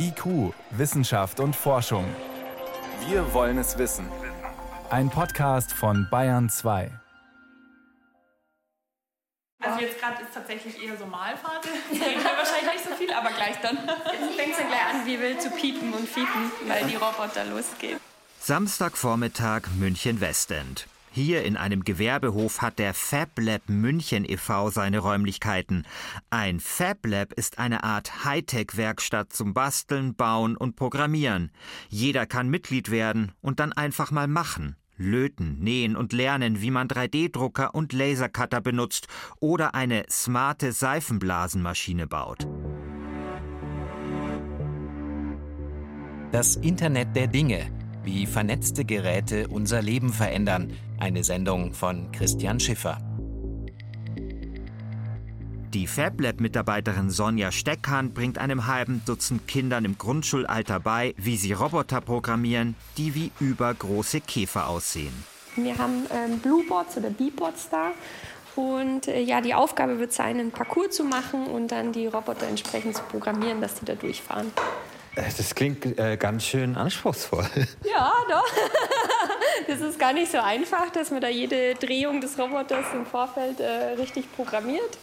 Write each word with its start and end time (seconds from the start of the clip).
IQ, 0.00 0.54
Wissenschaft 0.70 1.40
und 1.40 1.56
Forschung. 1.56 2.04
Wir 3.08 3.32
wollen 3.34 3.58
es 3.58 3.78
wissen. 3.78 4.06
Ein 4.90 5.10
Podcast 5.10 5.72
von 5.72 6.06
Bayern 6.08 6.48
2. 6.48 6.90
Also 9.60 9.80
jetzt 9.80 9.98
gerade 9.98 10.22
ist 10.22 10.32
tatsächlich 10.32 10.82
eher 10.82 10.96
so 10.96 11.04
Malphase. 11.04 11.68
Ich 11.90 12.00
wahrscheinlich 12.00 12.74
nicht 12.74 12.84
so 12.88 12.94
viel, 12.94 13.12
aber 13.12 13.30
gleich 13.30 13.56
dann. 13.60 13.76
Jetzt 13.76 14.36
fängt 14.36 14.52
es 14.52 14.58
dann 14.58 14.68
gleich 14.68 14.94
an, 14.94 15.06
wie 15.06 15.20
wild 15.20 15.42
zu 15.42 15.50
piepen 15.50 15.92
und 15.92 16.08
fiepen, 16.08 16.50
weil 16.68 16.84
die 16.86 16.94
Roboter 16.94 17.44
losgehen. 17.46 17.98
Samstagvormittag 18.40 19.62
München-Westend. 19.78 20.86
Hier 21.18 21.42
in 21.42 21.56
einem 21.56 21.82
Gewerbehof 21.82 22.62
hat 22.62 22.78
der 22.78 22.94
FabLab 22.94 23.62
München 23.68 24.24
e.V. 24.24 24.70
seine 24.70 25.00
Räumlichkeiten. 25.00 25.84
Ein 26.30 26.60
FabLab 26.60 27.32
ist 27.32 27.58
eine 27.58 27.82
Art 27.82 28.24
Hightech-Werkstatt 28.24 29.32
zum 29.32 29.52
Basteln, 29.52 30.14
Bauen 30.14 30.56
und 30.56 30.76
Programmieren. 30.76 31.50
Jeder 31.88 32.24
kann 32.24 32.48
Mitglied 32.48 32.92
werden 32.92 33.32
und 33.40 33.58
dann 33.58 33.72
einfach 33.72 34.12
mal 34.12 34.28
machen. 34.28 34.76
Löten, 34.96 35.58
nähen 35.58 35.96
und 35.96 36.12
lernen, 36.12 36.62
wie 36.62 36.70
man 36.70 36.86
3D-Drucker 36.86 37.74
und 37.74 37.92
Lasercutter 37.92 38.60
benutzt 38.60 39.08
oder 39.40 39.74
eine 39.74 40.04
smarte 40.08 40.70
Seifenblasenmaschine 40.70 42.06
baut. 42.06 42.46
Das 46.30 46.54
Internet 46.54 47.16
der 47.16 47.26
Dinge 47.26 47.76
wie 48.08 48.24
vernetzte 48.24 48.86
Geräte 48.86 49.48
unser 49.48 49.82
Leben 49.82 50.14
verändern. 50.14 50.72
Eine 50.98 51.24
Sendung 51.24 51.74
von 51.74 52.10
Christian 52.10 52.58
Schiffer. 52.58 52.96
Die 55.74 55.86
FabLab-Mitarbeiterin 55.86 57.10
Sonja 57.10 57.52
Steckhahn 57.52 58.14
bringt 58.14 58.38
einem 58.38 58.66
halben 58.66 59.02
Dutzend 59.04 59.46
Kindern 59.46 59.84
im 59.84 59.98
Grundschulalter 59.98 60.80
bei, 60.80 61.14
wie 61.18 61.36
sie 61.36 61.52
Roboter 61.52 62.00
programmieren, 62.00 62.76
die 62.96 63.14
wie 63.14 63.30
übergroße 63.40 64.22
Käfer 64.22 64.68
aussehen. 64.68 65.12
Wir 65.56 65.76
haben 65.76 66.06
ähm, 66.10 66.38
Blueboards 66.38 66.96
oder 66.96 67.10
Beeboards 67.10 67.68
da. 67.68 67.90
Und 68.56 69.06
äh, 69.06 69.20
ja, 69.20 69.42
die 69.42 69.52
Aufgabe 69.52 69.98
wird 69.98 70.14
sein, 70.14 70.40
einen 70.40 70.50
Parcours 70.50 70.96
zu 70.96 71.04
machen 71.04 71.46
und 71.46 71.72
dann 71.72 71.92
die 71.92 72.06
Roboter 72.06 72.48
entsprechend 72.48 72.96
zu 72.96 73.02
programmieren, 73.02 73.60
dass 73.60 73.74
die 73.74 73.84
da 73.84 73.94
durchfahren. 73.94 74.50
Äh, 75.18 75.30
das 75.36 75.54
klingt 75.54 75.98
äh, 75.98 76.16
ganz 76.16 76.44
schön 76.44 76.76
anspruchsvoll. 76.76 77.48
Ja, 77.84 78.12
doch. 78.28 78.46
Das 79.66 79.80
ist 79.80 79.98
gar 79.98 80.14
nicht 80.14 80.32
so 80.32 80.38
einfach, 80.38 80.88
dass 80.90 81.10
man 81.10 81.20
da 81.20 81.28
jede 81.28 81.74
Drehung 81.74 82.22
des 82.22 82.38
Roboters 82.38 82.86
im 82.94 83.04
Vorfeld 83.04 83.60
äh, 83.60 83.96
richtig 83.98 84.32
programmiert. 84.32 84.96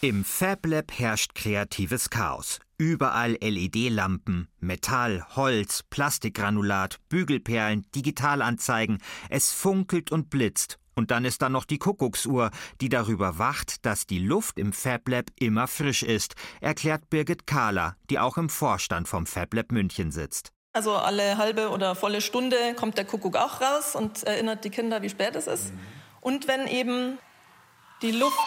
Im 0.00 0.24
FabLab 0.24 0.90
herrscht 0.92 1.34
kreatives 1.34 2.08
Chaos. 2.08 2.60
Überall 2.78 3.36
LED-Lampen, 3.42 4.48
Metall, 4.60 5.26
Holz, 5.34 5.82
Plastikgranulat, 5.90 6.98
Bügelperlen, 7.10 7.84
Digitalanzeigen. 7.94 9.02
Es 9.28 9.52
funkelt 9.52 10.12
und 10.12 10.30
blitzt 10.30 10.78
und 10.96 11.10
dann 11.10 11.24
ist 11.24 11.42
da 11.42 11.48
noch 11.48 11.64
die 11.64 11.78
Kuckucksuhr, 11.78 12.50
die 12.80 12.88
darüber 12.88 13.38
wacht, 13.38 13.86
dass 13.86 14.06
die 14.06 14.18
Luft 14.18 14.58
im 14.58 14.72
FabLab 14.72 15.26
immer 15.38 15.68
frisch 15.68 16.02
ist, 16.02 16.34
erklärt 16.60 17.08
Birgit 17.10 17.46
Kahler, 17.46 17.96
die 18.10 18.18
auch 18.18 18.36
im 18.36 18.48
Vorstand 18.48 19.06
vom 19.06 19.26
FabLab 19.26 19.70
München 19.70 20.10
sitzt. 20.10 20.52
Also 20.72 20.94
alle 20.94 21.38
halbe 21.38 21.70
oder 21.70 21.94
volle 21.94 22.20
Stunde 22.20 22.56
kommt 22.74 22.98
der 22.98 23.04
Kuckuck 23.04 23.36
auch 23.36 23.60
raus 23.60 23.94
und 23.94 24.24
erinnert 24.24 24.64
die 24.64 24.70
Kinder, 24.70 25.00
wie 25.02 25.08
spät 25.08 25.36
es 25.36 25.46
ist. 25.46 25.72
Und 26.20 26.48
wenn 26.48 26.66
eben 26.66 27.18
die 28.02 28.10
Luft 28.10 28.38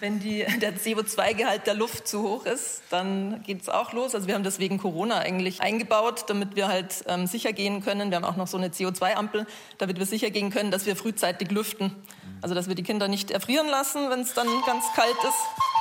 wenn 0.00 0.20
die, 0.20 0.44
der 0.60 0.76
CO2-Gehalt 0.76 1.66
der 1.66 1.74
Luft 1.74 2.08
zu 2.08 2.22
hoch 2.22 2.46
ist, 2.46 2.82
dann 2.90 3.42
geht 3.42 3.62
es 3.62 3.68
auch 3.68 3.92
los. 3.92 4.14
Also 4.14 4.26
wir 4.26 4.34
haben 4.34 4.44
das 4.44 4.58
wegen 4.58 4.78
Corona 4.78 5.18
eigentlich 5.18 5.60
eingebaut, 5.60 6.24
damit 6.28 6.56
wir 6.56 6.68
halt 6.68 7.04
ähm, 7.06 7.26
sicher 7.26 7.52
gehen 7.52 7.82
können. 7.82 8.10
Wir 8.10 8.16
haben 8.16 8.24
auch 8.24 8.36
noch 8.36 8.48
so 8.48 8.56
eine 8.56 8.68
CO2-Ampel, 8.68 9.46
damit 9.78 9.98
wir 9.98 10.06
sicher 10.06 10.30
gehen 10.30 10.50
können, 10.50 10.70
dass 10.70 10.86
wir 10.86 10.96
frühzeitig 10.96 11.50
lüften. 11.50 11.94
Also 12.40 12.54
dass 12.54 12.68
wir 12.68 12.74
die 12.74 12.82
Kinder 12.82 13.08
nicht 13.08 13.30
erfrieren 13.30 13.68
lassen, 13.68 14.10
wenn 14.10 14.20
es 14.20 14.34
dann 14.34 14.48
ganz 14.66 14.84
kalt 14.94 15.16
ist. 15.22 15.77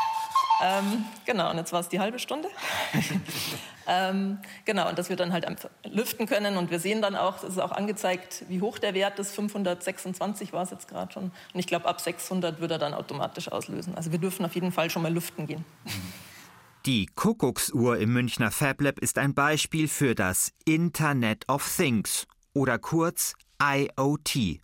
Ähm, 0.62 1.06
genau, 1.26 1.52
und 1.52 1.58
jetzt 1.58 1.72
war 1.72 1.80
es 1.80 1.90
die 1.90 2.00
halbe 2.00 2.20
Stunde. 2.20 2.50
ähm, 3.88 4.40
genau, 4.66 4.90
und 4.90 4.98
dass 4.98 5.10
wir 5.10 5.16
dann 5.16 5.32
halt 5.32 5.46
einfach 5.46 5.70
lüften 5.86 6.26
können. 6.26 6.58
Und 6.58 6.72
wir 6.72 6.80
sehen 6.80 7.02
dann 7.02 7.16
auch, 7.16 7.38
es 7.38 7.44
ist 7.44 7.60
auch 7.60 7.72
angezeigt, 7.72 8.46
wie 8.50 8.62
hoch 8.62 8.80
der 8.80 8.94
Wert 8.94 9.20
ist. 9.20 9.36
526 9.36 10.54
war 10.54 10.64
es 10.64 10.72
jetzt 10.72 10.88
gerade 10.88 11.12
schon. 11.14 11.26
Und 11.26 11.60
ich 11.60 11.68
glaube, 11.68 11.86
ab 11.86 12.02
600 12.02 12.60
würde 12.60 12.76
er 12.76 12.80
dann 12.80 12.94
automatisch 12.94 13.52
auslösen. 13.52 13.96
Also 13.96 14.12
wir 14.12 14.20
dürfen 14.20 14.46
auf 14.46 14.56
jeden 14.56 14.72
Fall 14.72 14.90
schon 14.90 15.04
mal 15.04 15.14
lüften 15.14 15.46
gehen. 15.46 15.64
Die 16.86 17.06
Kuckucksuhr 17.06 17.98
im 17.98 18.14
Münchner 18.14 18.50
FabLab 18.50 19.00
ist 19.00 19.18
ein 19.18 19.34
Beispiel 19.34 19.88
für 19.88 20.16
das 20.16 20.54
Internet 20.66 21.48
of 21.50 21.70
Things 21.76 22.26
oder 22.54 22.80
kurz 22.80 23.34
IoT. 23.62 24.62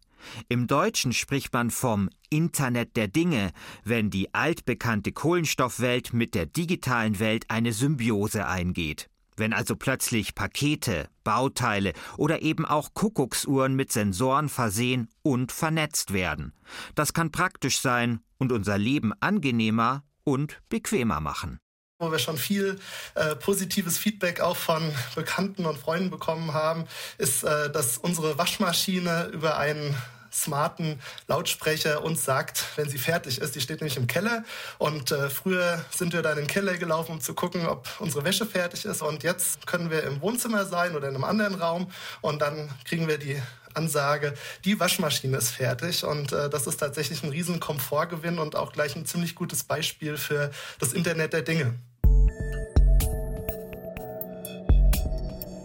Im 0.49 0.67
Deutschen 0.67 1.13
spricht 1.13 1.53
man 1.53 1.71
vom 1.71 2.09
Internet 2.29 2.95
der 2.95 3.07
Dinge, 3.07 3.51
wenn 3.83 4.09
die 4.09 4.33
altbekannte 4.33 5.11
Kohlenstoffwelt 5.11 6.13
mit 6.13 6.35
der 6.35 6.45
digitalen 6.45 7.19
Welt 7.19 7.45
eine 7.49 7.73
Symbiose 7.73 8.47
eingeht. 8.47 9.09
Wenn 9.35 9.53
also 9.53 9.75
plötzlich 9.75 10.35
Pakete, 10.35 11.09
Bauteile 11.23 11.93
oder 12.17 12.41
eben 12.41 12.65
auch 12.65 12.93
Kuckucksuhren 12.93 13.75
mit 13.75 13.91
Sensoren 13.91 14.47
versehen 14.47 15.09
und 15.23 15.51
vernetzt 15.51 16.13
werden. 16.13 16.53
Das 16.93 17.13
kann 17.13 17.31
praktisch 17.31 17.79
sein 17.79 18.19
und 18.37 18.51
unser 18.51 18.77
Leben 18.77 19.11
angenehmer 19.19 20.03
und 20.23 20.61
bequemer 20.69 21.19
machen 21.19 21.59
wo 22.03 22.11
wir 22.11 22.19
schon 22.19 22.37
viel 22.37 22.79
äh, 23.15 23.35
positives 23.35 23.97
Feedback 23.97 24.41
auch 24.41 24.57
von 24.57 24.93
Bekannten 25.15 25.65
und 25.65 25.77
Freunden 25.77 26.09
bekommen 26.09 26.53
haben, 26.53 26.85
ist, 27.17 27.43
äh, 27.43 27.71
dass 27.71 27.97
unsere 27.97 28.37
Waschmaschine 28.37 29.29
über 29.33 29.57
einen 29.57 29.95
smarten 30.33 30.99
Lautsprecher 31.27 32.03
uns 32.03 32.25
sagt, 32.25 32.65
wenn 32.75 32.89
sie 32.89 32.97
fertig 32.97 33.39
ist. 33.39 33.55
Die 33.55 33.61
steht 33.61 33.81
nämlich 33.81 33.97
im 33.97 34.07
Keller 34.07 34.43
und 34.79 35.11
äh, 35.11 35.29
früher 35.29 35.85
sind 35.91 36.13
wir 36.13 36.21
dann 36.21 36.37
in 36.37 36.45
den 36.45 36.47
Keller 36.47 36.75
gelaufen, 36.77 37.13
um 37.13 37.21
zu 37.21 37.33
gucken, 37.33 37.67
ob 37.67 37.87
unsere 37.99 38.25
Wäsche 38.25 38.45
fertig 38.45 38.85
ist 38.85 39.01
und 39.01 39.23
jetzt 39.23 39.67
können 39.67 39.91
wir 39.91 40.03
im 40.03 40.21
Wohnzimmer 40.21 40.65
sein 40.65 40.95
oder 40.95 41.07
in 41.07 41.15
einem 41.15 41.23
anderen 41.23 41.55
Raum 41.55 41.91
und 42.21 42.41
dann 42.41 42.69
kriegen 42.85 43.07
wir 43.07 43.19
die 43.19 43.39
Ansage, 43.75 44.33
die 44.65 44.79
Waschmaschine 44.79 45.37
ist 45.37 45.49
fertig 45.51 46.03
und 46.03 46.31
äh, 46.31 46.49
das 46.49 46.67
ist 46.67 46.77
tatsächlich 46.77 47.23
ein 47.23 47.29
riesen 47.29 47.59
Komfortgewinn 47.59 48.39
und 48.39 48.55
auch 48.55 48.71
gleich 48.71 48.95
ein 48.95 49.05
ziemlich 49.05 49.35
gutes 49.35 49.63
Beispiel 49.63 50.17
für 50.17 50.51
das 50.79 50.93
Internet 50.93 51.33
der 51.33 51.41
Dinge. 51.41 51.75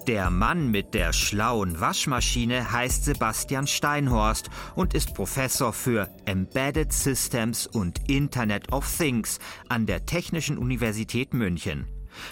Der 0.08 0.30
Mann 0.30 0.70
mit 0.70 0.94
der 0.94 1.12
schlauen 1.12 1.82
Waschmaschine 1.82 2.72
heißt 2.72 3.04
Sebastian 3.04 3.66
Steinhorst 3.66 4.48
und 4.74 4.94
ist 4.94 5.12
Professor 5.12 5.74
für 5.74 6.08
Embedded 6.24 6.94
Systems 6.94 7.66
und 7.66 8.08
Internet 8.08 8.72
of 8.72 8.90
Things 8.90 9.38
an 9.68 9.84
der 9.84 10.06
Technischen 10.06 10.56
Universität 10.56 11.34
München. 11.34 11.86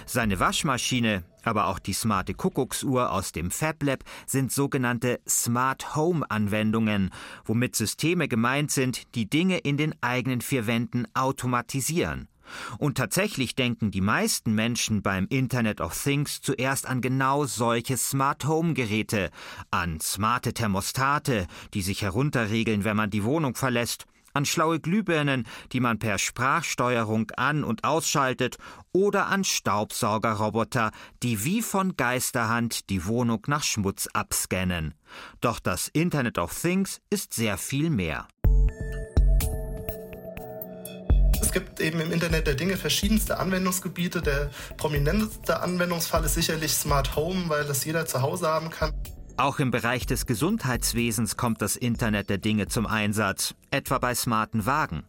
Seine 0.06 0.40
Waschmaschine, 0.40 1.24
aber 1.44 1.66
auch 1.66 1.78
die 1.78 1.92
smarte 1.92 2.32
Kuckucksuhr 2.32 3.12
aus 3.12 3.32
dem 3.32 3.50
FabLab 3.50 4.04
sind 4.24 4.52
sogenannte 4.52 5.20
Smart 5.28 5.94
Home 5.94 6.24
Anwendungen, 6.30 7.10
womit 7.44 7.76
Systeme 7.76 8.26
gemeint 8.26 8.70
sind, 8.70 9.14
die 9.14 9.28
Dinge 9.28 9.58
in 9.58 9.76
den 9.76 9.94
eigenen 10.00 10.40
vier 10.40 10.66
Wänden 10.66 11.06
automatisieren. 11.12 12.28
Und 12.78 12.96
tatsächlich 12.96 13.54
denken 13.54 13.90
die 13.90 14.00
meisten 14.00 14.54
Menschen 14.54 15.02
beim 15.02 15.26
Internet 15.28 15.80
of 15.80 16.00
Things 16.00 16.40
zuerst 16.40 16.86
an 16.86 17.00
genau 17.00 17.44
solche 17.44 17.96
Smart 17.96 18.46
Home 18.46 18.74
Geräte, 18.74 19.30
an 19.70 20.00
smarte 20.00 20.54
Thermostate, 20.54 21.46
die 21.74 21.82
sich 21.82 22.02
herunterregeln, 22.02 22.84
wenn 22.84 22.96
man 22.96 23.10
die 23.10 23.24
Wohnung 23.24 23.54
verlässt, 23.54 24.06
an 24.36 24.44
schlaue 24.44 24.78
Glühbirnen, 24.78 25.46
die 25.72 25.80
man 25.80 25.98
per 25.98 26.18
Sprachsteuerung 26.18 27.30
an- 27.36 27.64
und 27.64 27.84
ausschaltet, 27.84 28.58
oder 28.92 29.26
an 29.26 29.44
Staubsaugerroboter, 29.44 30.90
die 31.22 31.44
wie 31.44 31.62
von 31.62 31.96
Geisterhand 31.96 32.90
die 32.90 33.06
Wohnung 33.06 33.42
nach 33.46 33.62
Schmutz 33.62 34.08
abscannen. 34.12 34.94
Doch 35.40 35.58
das 35.58 35.88
Internet 35.88 36.38
of 36.38 36.54
Things 36.54 37.00
ist 37.08 37.32
sehr 37.32 37.56
viel 37.56 37.88
mehr. 37.88 38.28
Es 41.40 41.52
gibt 41.52 41.80
eben 41.80 42.00
im 42.00 42.12
Internet 42.12 42.46
der 42.46 42.54
Dinge 42.54 42.76
verschiedenste 42.76 43.38
Anwendungsgebiete. 43.38 44.22
Der 44.22 44.50
prominenteste 44.76 45.60
Anwendungsfall 45.60 46.24
ist 46.24 46.34
sicherlich 46.34 46.72
Smart 46.72 47.16
Home, 47.16 47.48
weil 47.48 47.64
das 47.64 47.84
jeder 47.84 48.06
zu 48.06 48.22
Hause 48.22 48.48
haben 48.48 48.70
kann. 48.70 48.92
Auch 49.38 49.58
im 49.58 49.70
Bereich 49.70 50.06
des 50.06 50.24
Gesundheitswesens 50.24 51.36
kommt 51.36 51.60
das 51.60 51.76
Internet 51.76 52.30
der 52.30 52.38
Dinge 52.38 52.68
zum 52.68 52.86
Einsatz, 52.86 53.54
etwa 53.70 53.98
bei 53.98 54.14
smarten 54.14 54.64
Wagen. 54.64 55.04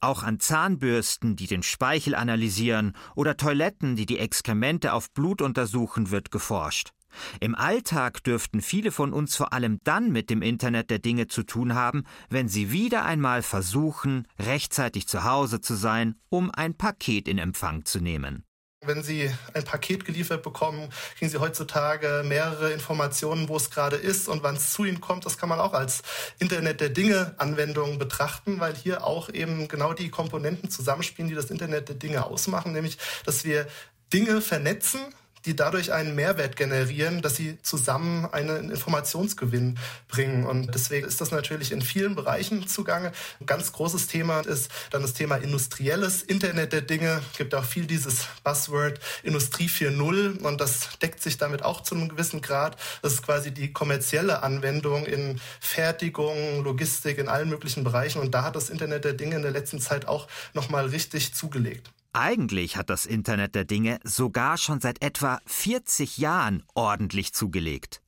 Auch 0.00 0.22
an 0.22 0.38
Zahnbürsten, 0.38 1.34
die 1.34 1.48
den 1.48 1.64
Speichel 1.64 2.14
analysieren, 2.14 2.94
oder 3.16 3.36
Toiletten, 3.36 3.96
die 3.96 4.06
die 4.06 4.20
Exkremente 4.20 4.92
auf 4.92 5.10
Blut 5.10 5.42
untersuchen, 5.42 6.12
wird 6.12 6.30
geforscht. 6.30 6.93
Im 7.40 7.54
Alltag 7.54 8.22
dürften 8.24 8.60
viele 8.60 8.92
von 8.92 9.12
uns 9.12 9.36
vor 9.36 9.52
allem 9.52 9.80
dann 9.84 10.12
mit 10.12 10.30
dem 10.30 10.42
Internet 10.42 10.90
der 10.90 10.98
Dinge 10.98 11.26
zu 11.26 11.42
tun 11.42 11.74
haben, 11.74 12.04
wenn 12.30 12.48
sie 12.48 12.70
wieder 12.70 13.04
einmal 13.04 13.42
versuchen, 13.42 14.26
rechtzeitig 14.38 15.08
zu 15.08 15.24
Hause 15.24 15.60
zu 15.60 15.74
sein, 15.74 16.16
um 16.28 16.50
ein 16.50 16.74
Paket 16.74 17.28
in 17.28 17.38
Empfang 17.38 17.84
zu 17.84 18.00
nehmen. 18.00 18.44
Wenn 18.86 19.02
Sie 19.02 19.30
ein 19.54 19.64
Paket 19.64 20.04
geliefert 20.04 20.42
bekommen, 20.42 20.90
kriegen 21.18 21.30
Sie 21.30 21.38
heutzutage 21.38 22.22
mehrere 22.24 22.72
Informationen, 22.72 23.48
wo 23.48 23.56
es 23.56 23.70
gerade 23.70 23.96
ist 23.96 24.28
und 24.28 24.42
wann 24.42 24.56
es 24.56 24.72
zu 24.72 24.84
Ihnen 24.84 25.00
kommt. 25.00 25.24
Das 25.24 25.38
kann 25.38 25.48
man 25.48 25.60
auch 25.60 25.72
als 25.72 26.02
Internet 26.38 26.80
der 26.80 26.90
Dinge 26.90 27.34
Anwendung 27.38 27.98
betrachten, 27.98 28.60
weil 28.60 28.74
hier 28.74 29.04
auch 29.04 29.30
eben 29.30 29.68
genau 29.68 29.94
die 29.94 30.10
Komponenten 30.10 30.70
zusammenspielen, 30.70 31.28
die 31.28 31.34
das 31.34 31.50
Internet 31.50 31.88
der 31.88 31.96
Dinge 31.96 32.26
ausmachen, 32.26 32.72
nämlich 32.72 32.98
dass 33.24 33.44
wir 33.44 33.66
Dinge 34.12 34.40
vernetzen 34.40 35.00
die 35.46 35.56
dadurch 35.56 35.92
einen 35.92 36.14
Mehrwert 36.14 36.56
generieren, 36.56 37.22
dass 37.22 37.36
sie 37.36 37.60
zusammen 37.62 38.26
einen 38.32 38.70
Informationsgewinn 38.70 39.78
bringen. 40.08 40.46
Und 40.46 40.74
deswegen 40.74 41.06
ist 41.06 41.20
das 41.20 41.30
natürlich 41.30 41.72
in 41.72 41.82
vielen 41.82 42.14
Bereichen 42.14 42.66
zugange. 42.66 43.12
Ein 43.40 43.46
ganz 43.46 43.72
großes 43.72 44.06
Thema 44.06 44.40
ist 44.40 44.70
dann 44.90 45.02
das 45.02 45.12
Thema 45.12 45.36
industrielles 45.36 46.22
Internet 46.22 46.72
der 46.72 46.80
Dinge. 46.80 47.20
Es 47.32 47.38
gibt 47.38 47.54
auch 47.54 47.64
viel 47.64 47.86
dieses 47.86 48.26
Buzzword 48.42 49.00
Industrie 49.22 49.68
4.0 49.68 50.42
und 50.42 50.60
das 50.60 50.98
deckt 51.00 51.22
sich 51.22 51.36
damit 51.36 51.62
auch 51.62 51.82
zu 51.82 51.94
einem 51.94 52.08
gewissen 52.08 52.40
Grad. 52.40 52.76
Das 53.02 53.14
ist 53.14 53.22
quasi 53.22 53.52
die 53.52 53.72
kommerzielle 53.72 54.42
Anwendung 54.42 55.04
in 55.06 55.40
Fertigung, 55.60 56.64
Logistik, 56.64 57.18
in 57.18 57.28
allen 57.28 57.48
möglichen 57.48 57.84
Bereichen. 57.84 58.20
Und 58.20 58.34
da 58.34 58.44
hat 58.44 58.56
das 58.56 58.70
Internet 58.70 59.04
der 59.04 59.12
Dinge 59.12 59.36
in 59.36 59.42
der 59.42 59.50
letzten 59.50 59.80
Zeit 59.80 60.08
auch 60.08 60.28
nochmal 60.54 60.86
richtig 60.86 61.34
zugelegt. 61.34 61.90
Eigentlich 62.16 62.76
hat 62.76 62.90
das 62.90 63.06
Internet 63.06 63.56
der 63.56 63.64
Dinge 63.64 63.98
sogar 64.04 64.56
schon 64.56 64.80
seit 64.80 65.02
etwa 65.02 65.40
40 65.46 66.18
Jahren 66.18 66.62
ordentlich 66.72 67.34
zugelegt. 67.34 68.02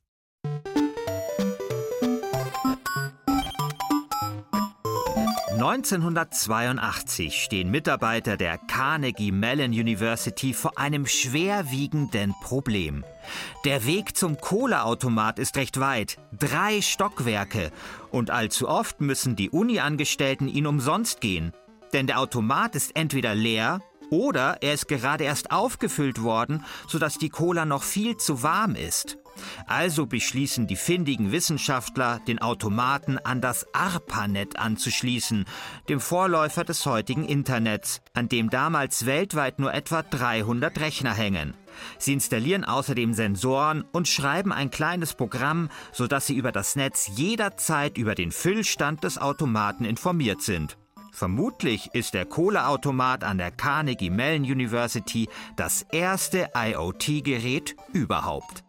(1982) 5.59 7.43
stehen 7.43 7.69
Mitarbeiter 7.69 8.37
der 8.37 8.57
Carnegie 8.57 9.33
Mellon 9.33 9.71
University 9.71 10.53
vor 10.53 10.77
einem 10.77 11.05
schwerwiegenden 11.05 12.33
Problem. 12.41 13.03
Der 13.65 13.85
Weg 13.85 14.15
zum 14.15 14.37
Kohleautomat 14.37 15.37
ist 15.37 15.57
recht 15.57 15.81
weit, 15.81 16.17
drei 16.31 16.79
Stockwerke, 16.81 17.73
und 18.09 18.31
allzu 18.31 18.69
oft 18.69 19.01
müssen 19.01 19.35
die 19.35 19.49
Uni-Angestellten 19.49 20.47
ihn 20.47 20.65
umsonst 20.65 21.19
gehen. 21.19 21.51
Denn 21.91 22.07
der 22.07 22.19
Automat 22.19 22.75
ist 22.75 22.95
entweder 22.95 23.35
leer 23.35 23.81
oder 24.09 24.57
er 24.61 24.73
ist 24.73 24.87
gerade 24.87 25.23
erst 25.23 25.51
aufgefüllt 25.51 26.21
worden, 26.21 26.63
sodass 26.87 27.17
die 27.17 27.29
Cola 27.29 27.65
noch 27.65 27.83
viel 27.83 28.17
zu 28.17 28.43
warm 28.43 28.75
ist. 28.75 29.17
Also 29.67 30.05
beschließen 30.05 30.67
die 30.67 30.75
findigen 30.75 31.31
Wissenschaftler, 31.31 32.19
den 32.27 32.39
Automaten 32.39 33.17
an 33.17 33.41
das 33.41 33.65
ARPANET 33.73 34.57
anzuschließen, 34.57 35.45
dem 35.89 35.99
Vorläufer 35.99 36.63
des 36.63 36.85
heutigen 36.85 37.25
Internets, 37.25 38.01
an 38.13 38.29
dem 38.29 38.49
damals 38.49 39.05
weltweit 39.05 39.59
nur 39.59 39.73
etwa 39.73 40.01
300 40.03 40.79
Rechner 40.79 41.13
hängen. 41.13 41.53
Sie 41.99 42.13
installieren 42.13 42.63
außerdem 42.63 43.13
Sensoren 43.13 43.83
und 43.91 44.07
schreiben 44.07 44.51
ein 44.51 44.71
kleines 44.71 45.13
Programm, 45.13 45.69
sodass 45.91 46.25
sie 46.25 46.35
über 46.35 46.51
das 46.51 46.75
Netz 46.75 47.09
jederzeit 47.15 47.97
über 47.97 48.15
den 48.15 48.31
Füllstand 48.31 49.03
des 49.03 49.19
Automaten 49.19 49.85
informiert 49.85 50.41
sind. 50.41 50.77
Vermutlich 51.17 51.89
ist 51.95 52.13
der 52.13 52.27
Kohleautomat 52.27 53.23
an 53.23 53.39
der 53.39 53.49
Carnegie 53.49 54.11
Mellon 54.11 54.43
University 54.43 55.27
das 55.55 55.81
erste 55.91 56.51
IoT-Gerät 56.55 57.75
überhaupt. 57.91 58.63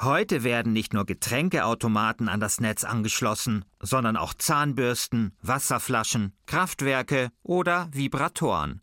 Heute 0.00 0.44
werden 0.44 0.72
nicht 0.72 0.94
nur 0.94 1.04
Getränkeautomaten 1.04 2.30
an 2.30 2.40
das 2.40 2.62
Netz 2.62 2.84
angeschlossen, 2.84 3.66
sondern 3.80 4.16
auch 4.16 4.32
Zahnbürsten, 4.32 5.36
Wasserflaschen, 5.42 6.32
Kraftwerke 6.46 7.28
oder 7.42 7.90
Vibratoren. 7.92 8.80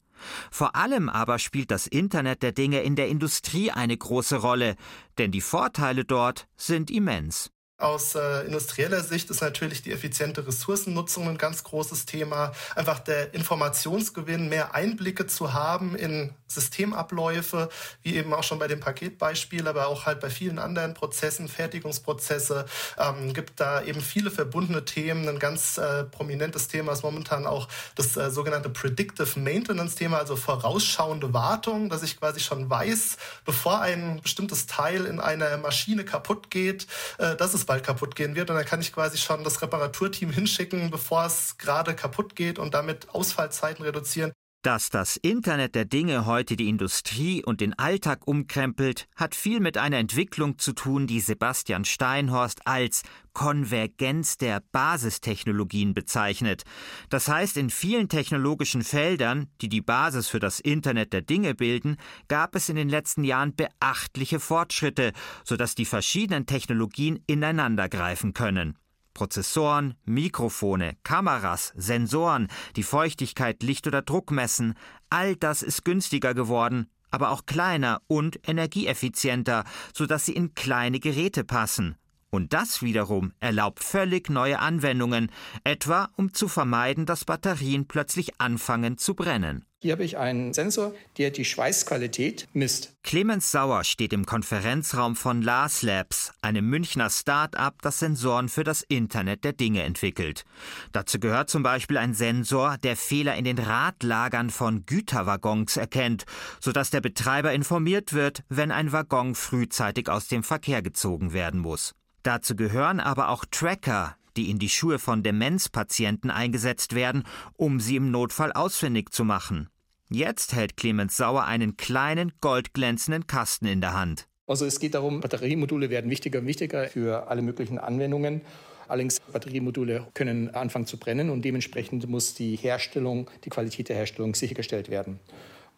Vor 0.51 0.75
allem 0.75 1.09
aber 1.09 1.39
spielt 1.39 1.71
das 1.71 1.87
Internet 1.87 2.43
der 2.43 2.51
Dinge 2.51 2.81
in 2.81 2.95
der 2.95 3.07
Industrie 3.07 3.71
eine 3.71 3.97
große 3.97 4.35
Rolle, 4.35 4.75
denn 5.17 5.31
die 5.31 5.41
Vorteile 5.41 6.05
dort 6.05 6.47
sind 6.55 6.91
immens. 6.91 7.49
Aus 7.77 8.15
äh, 8.15 8.45
industrieller 8.45 9.03
Sicht 9.03 9.29
ist 9.29 9.41
natürlich 9.41 9.81
die 9.81 9.91
effiziente 9.91 10.47
Ressourcennutzung 10.47 11.27
ein 11.27 11.37
ganz 11.37 11.61
großes 11.65 12.05
Thema. 12.05 12.53
Einfach 12.73 12.99
der 12.99 13.33
Informationsgewinn, 13.33 14.47
mehr 14.47 14.73
Einblicke 14.73 15.27
zu 15.27 15.51
haben 15.51 15.93
in 15.93 16.33
Systemabläufe, 16.47 17.67
wie 18.01 18.15
eben 18.15 18.33
auch 18.33 18.43
schon 18.43 18.59
bei 18.59 18.69
dem 18.69 18.79
Paketbeispiel, 18.79 19.67
aber 19.67 19.87
auch 19.87 20.05
halt 20.05 20.21
bei 20.21 20.29
vielen 20.29 20.57
anderen 20.57 20.93
Prozessen, 20.93 21.49
Fertigungsprozesse, 21.49 22.65
ähm, 22.97 23.33
gibt 23.33 23.59
da 23.59 23.81
eben 23.81 23.99
viele 23.99 24.31
verbundene 24.31 24.85
Themen. 24.85 25.27
Ein 25.27 25.39
ganz 25.39 25.77
äh, 25.77 26.05
prominentes 26.05 26.69
Thema 26.69 26.93
ist 26.93 27.03
momentan 27.03 27.45
auch 27.45 27.67
das 27.95 28.15
äh, 28.15 28.31
sogenannte 28.31 28.69
Predictive 28.69 29.37
Maintenance 29.37 29.95
Thema, 29.95 30.19
also 30.19 30.37
vorausschauende 30.37 31.33
Wartung, 31.33 31.89
dass 31.89 32.03
ich 32.03 32.17
quasi 32.17 32.39
schon 32.39 32.69
weiß, 32.69 33.17
bevor 33.43 33.81
ein 33.81 34.21
bestimmtes 34.21 34.65
Teil 34.65 35.05
in 35.05 35.19
einer 35.19 35.57
Maschine 35.57 36.05
kaputt 36.05 36.49
geht, 36.49 36.87
äh, 37.17 37.35
dass 37.35 37.53
es 37.53 37.64
bald 37.65 37.83
kaputt 37.83 38.15
gehen 38.15 38.35
wird. 38.35 38.49
Und 38.49 38.55
dann 38.55 38.65
kann 38.65 38.81
ich 38.81 38.93
quasi 38.93 39.17
schon 39.17 39.43
das 39.43 39.61
Reparaturteam 39.61 40.31
hinschicken, 40.31 40.91
bevor 40.91 41.25
es 41.25 41.57
gerade 41.57 41.95
kaputt 41.95 42.35
geht 42.35 42.59
und 42.59 42.73
damit 42.73 43.09
Ausfallzeiten 43.09 43.83
reduzieren. 43.85 44.33
Dass 44.65 44.89
das 44.89 45.17
Internet 45.17 45.75
der 45.75 45.85
Dinge 45.85 46.25
heute 46.25 46.55
die 46.55 46.69
Industrie 46.69 47.45
und 47.45 47.61
den 47.61 47.77
Alltag 47.77 48.27
umkrempelt, 48.27 49.07
hat 49.15 49.35
viel 49.35 49.59
mit 49.59 49.77
einer 49.77 49.99
Entwicklung 49.99 50.57
zu 50.57 50.73
tun, 50.73 51.05
die 51.05 51.19
Sebastian 51.19 51.85
Steinhorst 51.85 52.65
als 52.65 53.03
Konvergenz 53.33 54.37
der 54.37 54.63
Basistechnologien 54.71 55.93
bezeichnet. 55.93 56.63
Das 57.09 57.27
heißt, 57.27 57.57
in 57.57 57.69
vielen 57.69 58.09
technologischen 58.09 58.81
Feldern, 58.81 59.51
die 59.61 59.69
die 59.69 59.81
Basis 59.81 60.29
für 60.29 60.39
das 60.39 60.59
Internet 60.59 61.13
der 61.13 61.21
Dinge 61.21 61.53
bilden, 61.53 61.97
gab 62.27 62.55
es 62.55 62.67
in 62.67 62.75
den 62.75 62.89
letzten 62.89 63.23
Jahren 63.23 63.55
beachtliche 63.55 64.39
Fortschritte, 64.39 65.11
sodass 65.43 65.75
die 65.75 65.85
verschiedenen 65.85 66.47
Technologien 66.47 67.19
ineinandergreifen 67.27 68.33
können. 68.33 68.79
Prozessoren, 69.15 69.95
Mikrofone, 70.05 70.97
Kameras, 71.03 71.73
Sensoren, 71.75 72.49
die 72.75 72.83
Feuchtigkeit, 72.83 73.63
Licht 73.63 73.87
oder 73.87 74.03
Druck 74.03 74.29
messen, 74.29 74.75
all 75.09 75.35
das 75.35 75.63
ist 75.63 75.83
günstiger 75.83 76.35
geworden, 76.35 76.91
aber 77.09 77.31
auch 77.31 77.47
kleiner 77.47 78.01
und 78.05 78.47
energieeffizienter, 78.47 79.63
sodass 79.95 80.25
sie 80.27 80.33
in 80.33 80.53
kleine 80.53 80.99
Geräte 80.99 81.43
passen. 81.43 81.95
Und 82.35 82.51
das 82.51 82.81
wiederum 82.81 83.31
erlaubt 83.39 83.81
völlig 83.81 84.29
neue 84.29 84.59
Anwendungen, 84.59 85.31
etwa 85.63 86.09
um 86.17 86.33
zu 86.33 86.49
vermeiden, 86.49 87.05
dass 87.05 87.23
Batterien 87.23 87.87
plötzlich 87.87 88.41
anfangen 88.41 88.97
zu 88.97 89.13
brennen. 89.15 89.65
Hier 89.81 89.93
habe 89.93 90.03
ich 90.03 90.17
einen 90.17 90.51
Sensor, 90.51 90.93
der 91.17 91.31
die 91.31 91.45
Schweißqualität 91.45 92.49
misst. 92.51 92.93
Clemens 93.03 93.51
Sauer 93.51 93.85
steht 93.85 94.11
im 94.11 94.25
Konferenzraum 94.25 95.15
von 95.15 95.41
Lars 95.41 95.81
Labs, 95.81 96.33
einem 96.41 96.69
Münchner 96.69 97.09
Start-up, 97.09 97.81
das 97.81 97.99
Sensoren 97.99 98.49
für 98.49 98.65
das 98.65 98.81
Internet 98.81 99.45
der 99.45 99.53
Dinge 99.53 99.83
entwickelt. 99.83 100.43
Dazu 100.91 101.19
gehört 101.19 101.49
zum 101.49 101.63
Beispiel 101.63 101.97
ein 101.97 102.13
Sensor, 102.13 102.77
der 102.79 102.97
Fehler 102.97 103.35
in 103.35 103.45
den 103.45 103.59
Radlagern 103.59 104.49
von 104.49 104.85
Güterwaggons 104.85 105.77
erkennt, 105.77 106.25
sodass 106.59 106.89
der 106.89 106.99
Betreiber 106.99 107.53
informiert 107.53 108.11
wird, 108.11 108.43
wenn 108.49 108.71
ein 108.71 108.91
Waggon 108.91 109.35
frühzeitig 109.35 110.09
aus 110.09 110.27
dem 110.27 110.43
Verkehr 110.43 110.81
gezogen 110.81 111.31
werden 111.31 111.61
muss. 111.61 111.95
Dazu 112.25 112.55
gehören 112.55 112.99
aber 112.99 113.29
auch 113.29 113.45
Tracker, 113.45 114.15
die 114.35 114.49
in 114.49 114.57
die 114.57 114.67
Schuhe 114.67 114.97
von 114.97 115.21
Demenzpatienten 115.21 116.31
eingesetzt 116.31 116.95
werden, 116.95 117.23
um 117.55 117.79
sie 117.79 117.97
im 117.97 118.09
Notfall 118.09 118.51
ausfindig 118.51 119.11
zu 119.11 119.23
machen. 119.23 119.69
Jetzt 120.09 120.55
hält 120.55 120.75
Clemens 120.75 121.17
Sauer 121.17 121.43
einen 121.43 121.77
kleinen, 121.77 122.31
goldglänzenden 122.41 123.27
Kasten 123.27 123.67
in 123.67 123.79
der 123.79 123.93
Hand. 123.93 124.27
Also 124.47 124.65
es 124.65 124.79
geht 124.79 124.95
darum, 124.95 125.21
Batteriemodule 125.21 125.91
werden 125.91 126.09
wichtiger 126.09 126.39
und 126.39 126.47
wichtiger 126.47 126.87
für 126.87 127.27
alle 127.27 127.43
möglichen 127.43 127.77
Anwendungen. 127.77 128.41
Allerdings 128.87 129.19
Batteriemodule 129.19 130.07
können 130.15 130.49
anfangen 130.49 130.87
zu 130.87 130.97
brennen 130.97 131.29
und 131.29 131.45
dementsprechend 131.45 132.09
muss 132.09 132.33
die 132.33 132.55
Herstellung, 132.55 133.29
die 133.43 133.51
Qualität 133.51 133.89
der 133.89 133.97
Herstellung 133.97 134.33
sichergestellt 134.33 134.89
werden. 134.89 135.19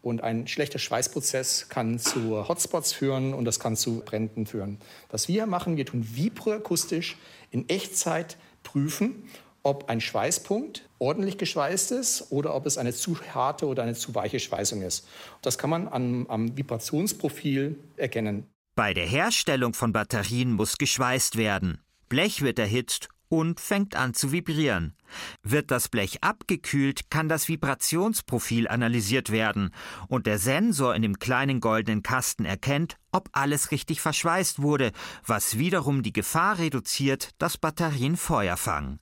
Und 0.07 0.23
ein 0.23 0.47
schlechter 0.47 0.79
Schweißprozess 0.79 1.67
kann 1.67 1.99
zu 1.99 2.47
Hotspots 2.47 2.93
führen 2.93 3.33
und 3.33 3.43
das 3.43 3.59
kann 3.59 3.75
zu 3.75 3.99
Bränden 4.05 4.45
führen. 4.45 4.77
Was 5.09 5.27
wir 5.27 5.45
machen, 5.47 5.75
wir 5.75 5.85
tun 5.85 6.07
vibroakustisch 6.15 7.17
in 7.51 7.67
Echtzeit 7.67 8.37
prüfen, 8.63 9.29
ob 9.63 9.89
ein 9.89 9.99
Schweißpunkt 9.99 10.87
ordentlich 10.97 11.37
geschweißt 11.37 11.91
ist 11.91 12.31
oder 12.31 12.55
ob 12.55 12.65
es 12.67 12.77
eine 12.77 12.93
zu 12.93 13.19
harte 13.33 13.67
oder 13.67 13.83
eine 13.83 13.95
zu 13.95 14.15
weiche 14.15 14.39
Schweißung 14.39 14.81
ist. 14.81 15.05
Das 15.41 15.57
kann 15.57 15.69
man 15.69 15.89
am, 15.89 16.25
am 16.27 16.57
Vibrationsprofil 16.57 17.77
erkennen. 17.97 18.47
Bei 18.77 18.93
der 18.93 19.07
Herstellung 19.07 19.73
von 19.73 19.91
Batterien 19.91 20.53
muss 20.53 20.77
geschweißt 20.77 21.35
werden. 21.35 21.81
Blech 22.07 22.41
wird 22.41 22.59
erhitzt 22.59 23.09
und 23.29 23.59
fängt 23.59 23.95
an 23.95 24.13
zu 24.13 24.31
vibrieren. 24.31 24.95
Wird 25.43 25.71
das 25.71 25.89
Blech 25.89 26.23
abgekühlt, 26.23 27.09
kann 27.09 27.29
das 27.29 27.47
Vibrationsprofil 27.47 28.67
analysiert 28.67 29.31
werden 29.31 29.71
und 30.07 30.27
der 30.27 30.39
Sensor 30.39 30.95
in 30.95 31.01
dem 31.01 31.19
kleinen 31.19 31.59
goldenen 31.59 32.03
Kasten 32.03 32.45
erkennt, 32.45 32.97
ob 33.11 33.29
alles 33.31 33.71
richtig 33.71 34.01
verschweißt 34.01 34.61
wurde, 34.61 34.91
was 35.25 35.57
wiederum 35.57 36.03
die 36.03 36.13
Gefahr 36.13 36.59
reduziert, 36.59 37.31
dass 37.37 37.57
Batterien 37.57 38.17
Feuer 38.17 38.57
fangen. 38.57 38.99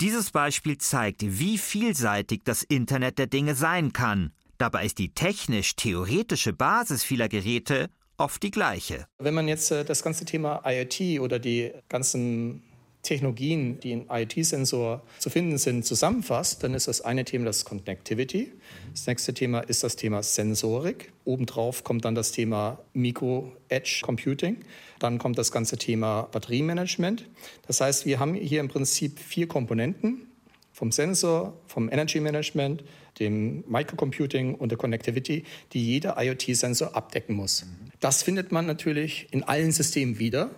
Dieses 0.00 0.30
Beispiel 0.30 0.78
zeigt, 0.78 1.22
wie 1.22 1.58
vielseitig 1.58 2.42
das 2.44 2.62
Internet 2.62 3.18
der 3.18 3.26
Dinge 3.26 3.54
sein 3.54 3.92
kann. 3.92 4.32
Dabei 4.58 4.84
ist 4.84 4.98
die 4.98 5.12
technisch-theoretische 5.12 6.52
Basis 6.52 7.04
vieler 7.04 7.28
Geräte 7.28 7.88
oft 8.16 8.42
die 8.42 8.50
gleiche. 8.50 9.06
Wenn 9.18 9.34
man 9.34 9.48
jetzt 9.48 9.70
äh, 9.70 9.84
das 9.84 10.02
ganze 10.02 10.24
Thema 10.24 10.62
IoT 10.64 11.20
oder 11.20 11.38
die 11.38 11.72
ganzen 11.88 12.62
Technologien, 13.02 13.80
die 13.80 13.92
im 13.92 14.06
IoT-Sensor 14.08 15.02
zu 15.18 15.28
finden 15.28 15.58
sind, 15.58 15.84
zusammenfasst, 15.84 16.62
dann 16.62 16.72
ist 16.74 16.86
das 16.86 17.00
eine 17.00 17.24
Thema 17.24 17.46
das 17.46 17.64
Connectivity. 17.64 18.52
Das 18.92 19.06
nächste 19.08 19.34
Thema 19.34 19.60
ist 19.60 19.82
das 19.82 19.96
Thema 19.96 20.22
Sensorik. 20.22 21.12
Obendrauf 21.24 21.82
kommt 21.82 22.04
dann 22.04 22.14
das 22.14 22.30
Thema 22.30 22.78
Micro-Edge-Computing. 22.94 24.58
Dann 25.00 25.18
kommt 25.18 25.36
das 25.36 25.50
ganze 25.50 25.78
Thema 25.78 26.28
Batteriemanagement. 26.30 27.28
Das 27.66 27.80
heißt, 27.80 28.06
wir 28.06 28.20
haben 28.20 28.34
hier 28.34 28.60
im 28.60 28.68
Prinzip 28.68 29.18
vier 29.18 29.48
Komponenten 29.48 30.28
vom 30.72 30.92
Sensor, 30.92 31.58
vom 31.66 31.90
Energy 31.90 32.20
Management, 32.20 32.84
dem 33.18 33.64
Microcomputing 33.68 34.54
und 34.54 34.70
der 34.70 34.78
Connectivity, 34.78 35.44
die 35.72 35.84
jeder 35.84 36.16
IoT-Sensor 36.22 36.94
abdecken 36.96 37.34
muss. 37.34 37.66
Das 37.98 38.22
findet 38.22 38.52
man 38.52 38.66
natürlich 38.66 39.26
in 39.32 39.42
allen 39.42 39.72
Systemen 39.72 40.18
wieder 40.20 40.50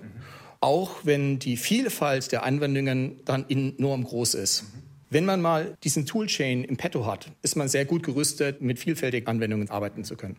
auch 0.64 1.00
wenn 1.02 1.38
die 1.38 1.58
Vielfalt 1.58 2.32
der 2.32 2.42
Anwendungen 2.42 3.20
dann 3.26 3.44
enorm 3.50 4.02
groß 4.02 4.32
ist. 4.32 4.64
Wenn 5.10 5.26
man 5.26 5.42
mal 5.42 5.76
diesen 5.84 6.06
Toolchain 6.06 6.64
im 6.64 6.78
Petto 6.78 7.04
hat, 7.04 7.30
ist 7.42 7.54
man 7.54 7.68
sehr 7.68 7.84
gut 7.84 8.02
gerüstet, 8.02 8.62
mit 8.62 8.78
vielfältigen 8.78 9.28
Anwendungen 9.28 9.68
arbeiten 9.68 10.04
zu 10.04 10.16
können. 10.16 10.38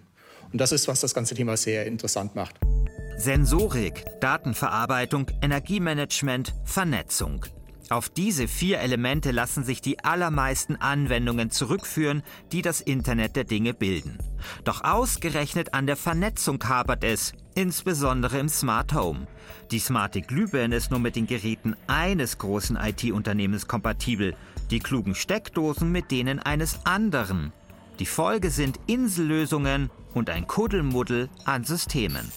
Und 0.52 0.60
das 0.60 0.72
ist, 0.72 0.88
was 0.88 1.00
das 1.00 1.14
ganze 1.14 1.36
Thema 1.36 1.56
sehr 1.58 1.86
interessant 1.86 2.34
macht. 2.34 2.56
Sensorik, 3.18 4.04
Datenverarbeitung, 4.20 5.28
Energiemanagement, 5.44 6.56
Vernetzung. 6.64 7.46
Auf 7.90 8.10
diese 8.10 8.48
vier 8.48 8.80
Elemente 8.80 9.30
lassen 9.30 9.64
sich 9.64 9.80
die 9.80 10.04
allermeisten 10.04 10.76
Anwendungen 10.76 11.52
zurückführen, 11.52 12.24
die 12.52 12.64
das 12.64 12.82
Internet 12.82 13.36
der 13.36 13.44
Dinge 13.44 13.76
bilden. 13.76 14.18
Doch 14.64 14.84
ausgerechnet 14.84 15.76
an 15.76 15.86
der 15.86 15.96
Vernetzung 15.96 16.64
hapert 16.68 17.04
es, 17.04 17.34
insbesondere 17.54 18.40
im 18.40 18.50
Smart 18.50 18.94
Home. 18.94 19.28
Die 19.70 19.80
smarte 19.80 20.22
Glühbirne 20.22 20.76
ist 20.76 20.90
nur 20.90 21.00
mit 21.00 21.16
den 21.16 21.28
Geräten 21.28 21.76
eines 21.86 22.40
großen 22.40 22.76
IT-Unternehmens 22.76 23.68
kompatibel, 23.68 24.36
die 24.72 24.80
klugen 24.80 25.14
Steckdosen 25.14 25.92
mit 25.92 26.10
denen 26.10 26.40
eines 26.40 26.86
anderen. 26.86 27.54
Die 28.00 28.08
Folge 28.08 28.50
sind 28.50 28.80
Insellösungen 28.88 29.92
und 30.14 30.32
ein 30.32 30.48
Kuddelmuddel 30.48 31.30
an 31.46 31.64
Systemen. 31.64 32.32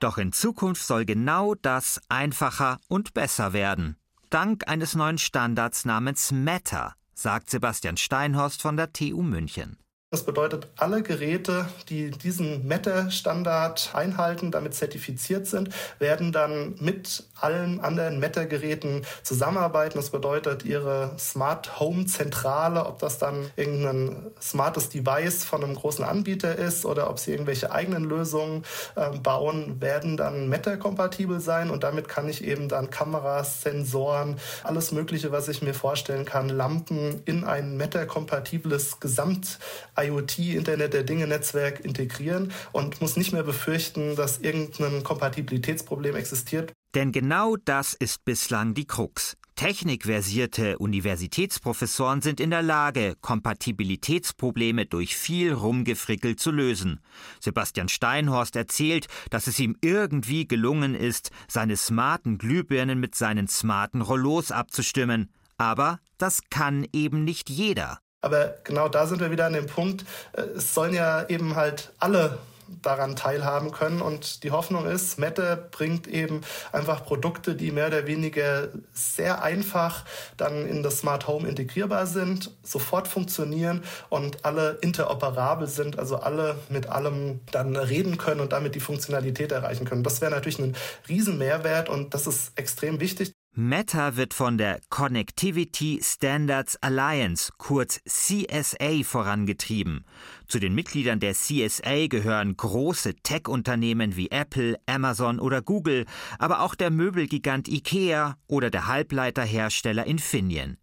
Doch 0.00 0.16
in 0.16 0.32
Zukunft 0.32 0.82
soll 0.82 1.04
genau 1.04 1.54
das 1.54 2.00
einfacher 2.08 2.78
und 2.88 3.12
besser 3.12 3.52
werden. 3.52 3.96
Dank 4.30 4.66
eines 4.66 4.94
neuen 4.94 5.18
Standards 5.18 5.84
namens 5.84 6.32
Meta, 6.32 6.94
sagt 7.14 7.50
Sebastian 7.50 7.98
Steinhorst 7.98 8.62
von 8.62 8.76
der 8.78 8.92
TU 8.92 9.22
München. 9.22 9.76
Das 10.12 10.24
bedeutet, 10.24 10.66
alle 10.76 11.04
Geräte, 11.04 11.68
die 11.88 12.10
diesen 12.10 12.66
Meta-Standard 12.66 13.92
einhalten, 13.94 14.50
damit 14.50 14.74
zertifiziert 14.74 15.46
sind, 15.46 15.68
werden 16.00 16.32
dann 16.32 16.74
mit 16.80 17.28
allen 17.38 17.78
anderen 17.78 18.18
Meta-Geräten 18.18 19.02
zusammenarbeiten. 19.22 19.96
Das 19.96 20.10
bedeutet, 20.10 20.64
ihre 20.64 21.14
Smart 21.16 21.78
Home 21.78 22.06
Zentrale, 22.06 22.86
ob 22.86 22.98
das 22.98 23.18
dann 23.18 23.52
irgendein 23.54 24.32
smartes 24.42 24.88
Device 24.88 25.44
von 25.44 25.62
einem 25.62 25.76
großen 25.76 26.04
Anbieter 26.04 26.56
ist 26.56 26.84
oder 26.84 27.08
ob 27.08 27.20
sie 27.20 27.30
irgendwelche 27.30 27.70
eigenen 27.70 28.02
Lösungen 28.02 28.64
äh, 28.96 29.16
bauen, 29.16 29.80
werden 29.80 30.16
dann 30.16 30.48
Meta-kompatibel 30.48 31.38
sein 31.38 31.70
und 31.70 31.84
damit 31.84 32.08
kann 32.08 32.28
ich 32.28 32.42
eben 32.42 32.68
dann 32.68 32.90
Kameras, 32.90 33.62
Sensoren, 33.62 34.40
alles 34.64 34.90
Mögliche, 34.90 35.30
was 35.30 35.46
ich 35.46 35.62
mir 35.62 35.72
vorstellen 35.72 36.24
kann, 36.24 36.48
Lampen 36.48 37.22
in 37.26 37.44
ein 37.44 37.76
Meta-kompatibles 37.76 38.98
Gesamt 38.98 39.60
IoT, 40.04 40.38
Internet 40.38 40.94
der 40.94 41.02
Dinge 41.02 41.26
Netzwerk 41.26 41.80
integrieren 41.80 42.52
und 42.72 43.00
muss 43.00 43.16
nicht 43.16 43.32
mehr 43.32 43.42
befürchten, 43.42 44.16
dass 44.16 44.38
irgendein 44.38 45.02
Kompatibilitätsproblem 45.02 46.16
existiert. 46.16 46.72
Denn 46.94 47.12
genau 47.12 47.56
das 47.56 47.94
ist 47.94 48.24
bislang 48.24 48.74
die 48.74 48.86
Krux. 48.86 49.36
Technikversierte 49.60 50.78
Universitätsprofessoren 50.78 52.22
sind 52.22 52.40
in 52.40 52.50
der 52.50 52.62
Lage, 52.62 53.14
Kompatibilitätsprobleme 53.20 54.86
durch 54.86 55.14
viel 55.14 55.52
Rumgefrickel 55.52 56.36
zu 56.36 56.50
lösen. 56.50 57.00
Sebastian 57.40 57.90
Steinhorst 57.90 58.56
erzählt, 58.56 59.06
dass 59.28 59.46
es 59.46 59.58
ihm 59.58 59.76
irgendwie 59.82 60.48
gelungen 60.48 60.94
ist, 60.94 61.30
seine 61.46 61.76
smarten 61.76 62.38
Glühbirnen 62.38 62.98
mit 62.98 63.14
seinen 63.14 63.48
smarten 63.48 64.00
Rollos 64.00 64.50
abzustimmen. 64.50 65.30
Aber 65.58 66.00
das 66.16 66.40
kann 66.48 66.86
eben 66.94 67.24
nicht 67.24 67.50
jeder. 67.50 67.98
Aber 68.20 68.56
genau 68.64 68.88
da 68.88 69.06
sind 69.06 69.20
wir 69.20 69.30
wieder 69.30 69.46
an 69.46 69.54
dem 69.54 69.66
Punkt, 69.66 70.04
äh, 70.32 70.42
es 70.42 70.74
sollen 70.74 70.94
ja 70.94 71.28
eben 71.28 71.56
halt 71.56 71.92
alle 71.98 72.38
daran 72.82 73.16
teilhaben 73.16 73.72
können. 73.72 74.00
Und 74.00 74.42
die 74.44 74.50
Hoffnung 74.50 74.86
ist, 74.86 75.18
Mette 75.18 75.68
bringt 75.70 76.06
eben 76.06 76.42
einfach 76.72 77.04
Produkte, 77.04 77.54
die 77.54 77.72
mehr 77.72 77.88
oder 77.88 78.06
weniger 78.06 78.68
sehr 78.92 79.42
einfach 79.42 80.04
dann 80.36 80.66
in 80.66 80.82
das 80.82 80.98
Smart 81.00 81.26
Home 81.26 81.48
integrierbar 81.48 82.06
sind, 82.06 82.50
sofort 82.62 83.08
funktionieren 83.08 83.82
und 84.08 84.44
alle 84.44 84.78
interoperabel 84.80 85.66
sind, 85.66 85.98
also 85.98 86.16
alle 86.16 86.56
mit 86.68 86.88
allem 86.88 87.40
dann 87.50 87.76
reden 87.76 88.18
können 88.18 88.40
und 88.40 88.52
damit 88.52 88.74
die 88.74 88.80
Funktionalität 88.80 89.52
erreichen 89.52 89.84
können. 89.84 90.02
Das 90.02 90.20
wäre 90.20 90.30
natürlich 90.30 90.58
ein 90.58 90.76
Riesenmehrwert 91.08 91.88
und 91.88 92.14
das 92.14 92.26
ist 92.26 92.52
extrem 92.56 93.00
wichtig. 93.00 93.32
Meta 93.56 94.14
wird 94.14 94.32
von 94.32 94.58
der 94.58 94.80
Connectivity 94.90 95.98
Standards 96.00 96.80
Alliance, 96.82 97.50
kurz 97.58 98.00
CSA, 98.04 99.02
vorangetrieben. 99.02 100.04
Zu 100.46 100.60
den 100.60 100.72
Mitgliedern 100.72 101.18
der 101.18 101.34
CSA 101.34 102.06
gehören 102.06 102.56
große 102.56 103.16
Tech-Unternehmen 103.16 104.14
wie 104.14 104.30
Apple, 104.30 104.76
Amazon 104.86 105.40
oder 105.40 105.62
Google, 105.62 106.06
aber 106.38 106.60
auch 106.60 106.76
der 106.76 106.92
Möbelgigant 106.92 107.66
IKEA 107.66 108.36
oder 108.46 108.70
der 108.70 108.86
Halbleiterhersteller 108.86 110.06
Infineon. 110.06 110.76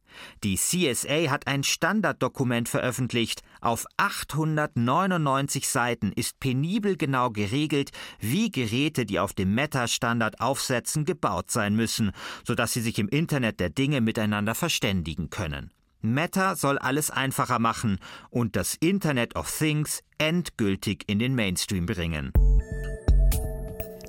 Die 0.44 0.56
CSA 0.56 1.30
hat 1.30 1.48
ein 1.48 1.64
Standarddokument 1.64 2.70
veröffentlicht. 2.70 3.42
Auf 3.62 3.86
899 3.98 5.68
Seiten 5.68 6.12
ist 6.12 6.40
penibel 6.40 6.98
genau 6.98 7.30
geregelt, 7.30 7.92
wie 8.20 8.52
Geräte, 8.52 9.06
die 9.06 9.20
auf 9.20 9.34
dem 9.34 9.56
Meta-Standard 9.56 10.42
aufsetzen, 10.42 11.06
gebaut 11.06 11.52
sein 11.52 11.76
müssen, 11.76 12.12
sodass 12.46 12.74
sie 12.74 12.82
sich 12.82 13.00
im 13.00 13.10
Internet 13.10 13.60
der 13.60 13.70
Dinge 13.70 14.02
miteinander 14.02 14.56
verständigen 14.56 15.30
können. 15.30 15.72
Meta 16.02 16.56
soll 16.56 16.78
alles 16.78 17.10
einfacher 17.10 17.60
machen 17.60 18.00
und 18.30 18.56
das 18.56 18.76
Internet 18.80 19.36
of 19.36 19.52
Things 19.52 20.02
endgültig 20.18 21.04
in 21.08 21.20
den 21.20 21.36
Mainstream 21.36 21.86
bringen. 21.86 22.32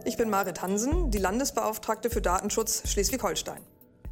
Ich 0.04 0.16
bin 0.16 0.30
Marit 0.30 0.62
Hansen, 0.62 1.10
die 1.10 1.18
Landesbeauftragte 1.18 2.08
für 2.08 2.22
Datenschutz 2.22 2.88
Schleswig-Holstein. 2.88 3.62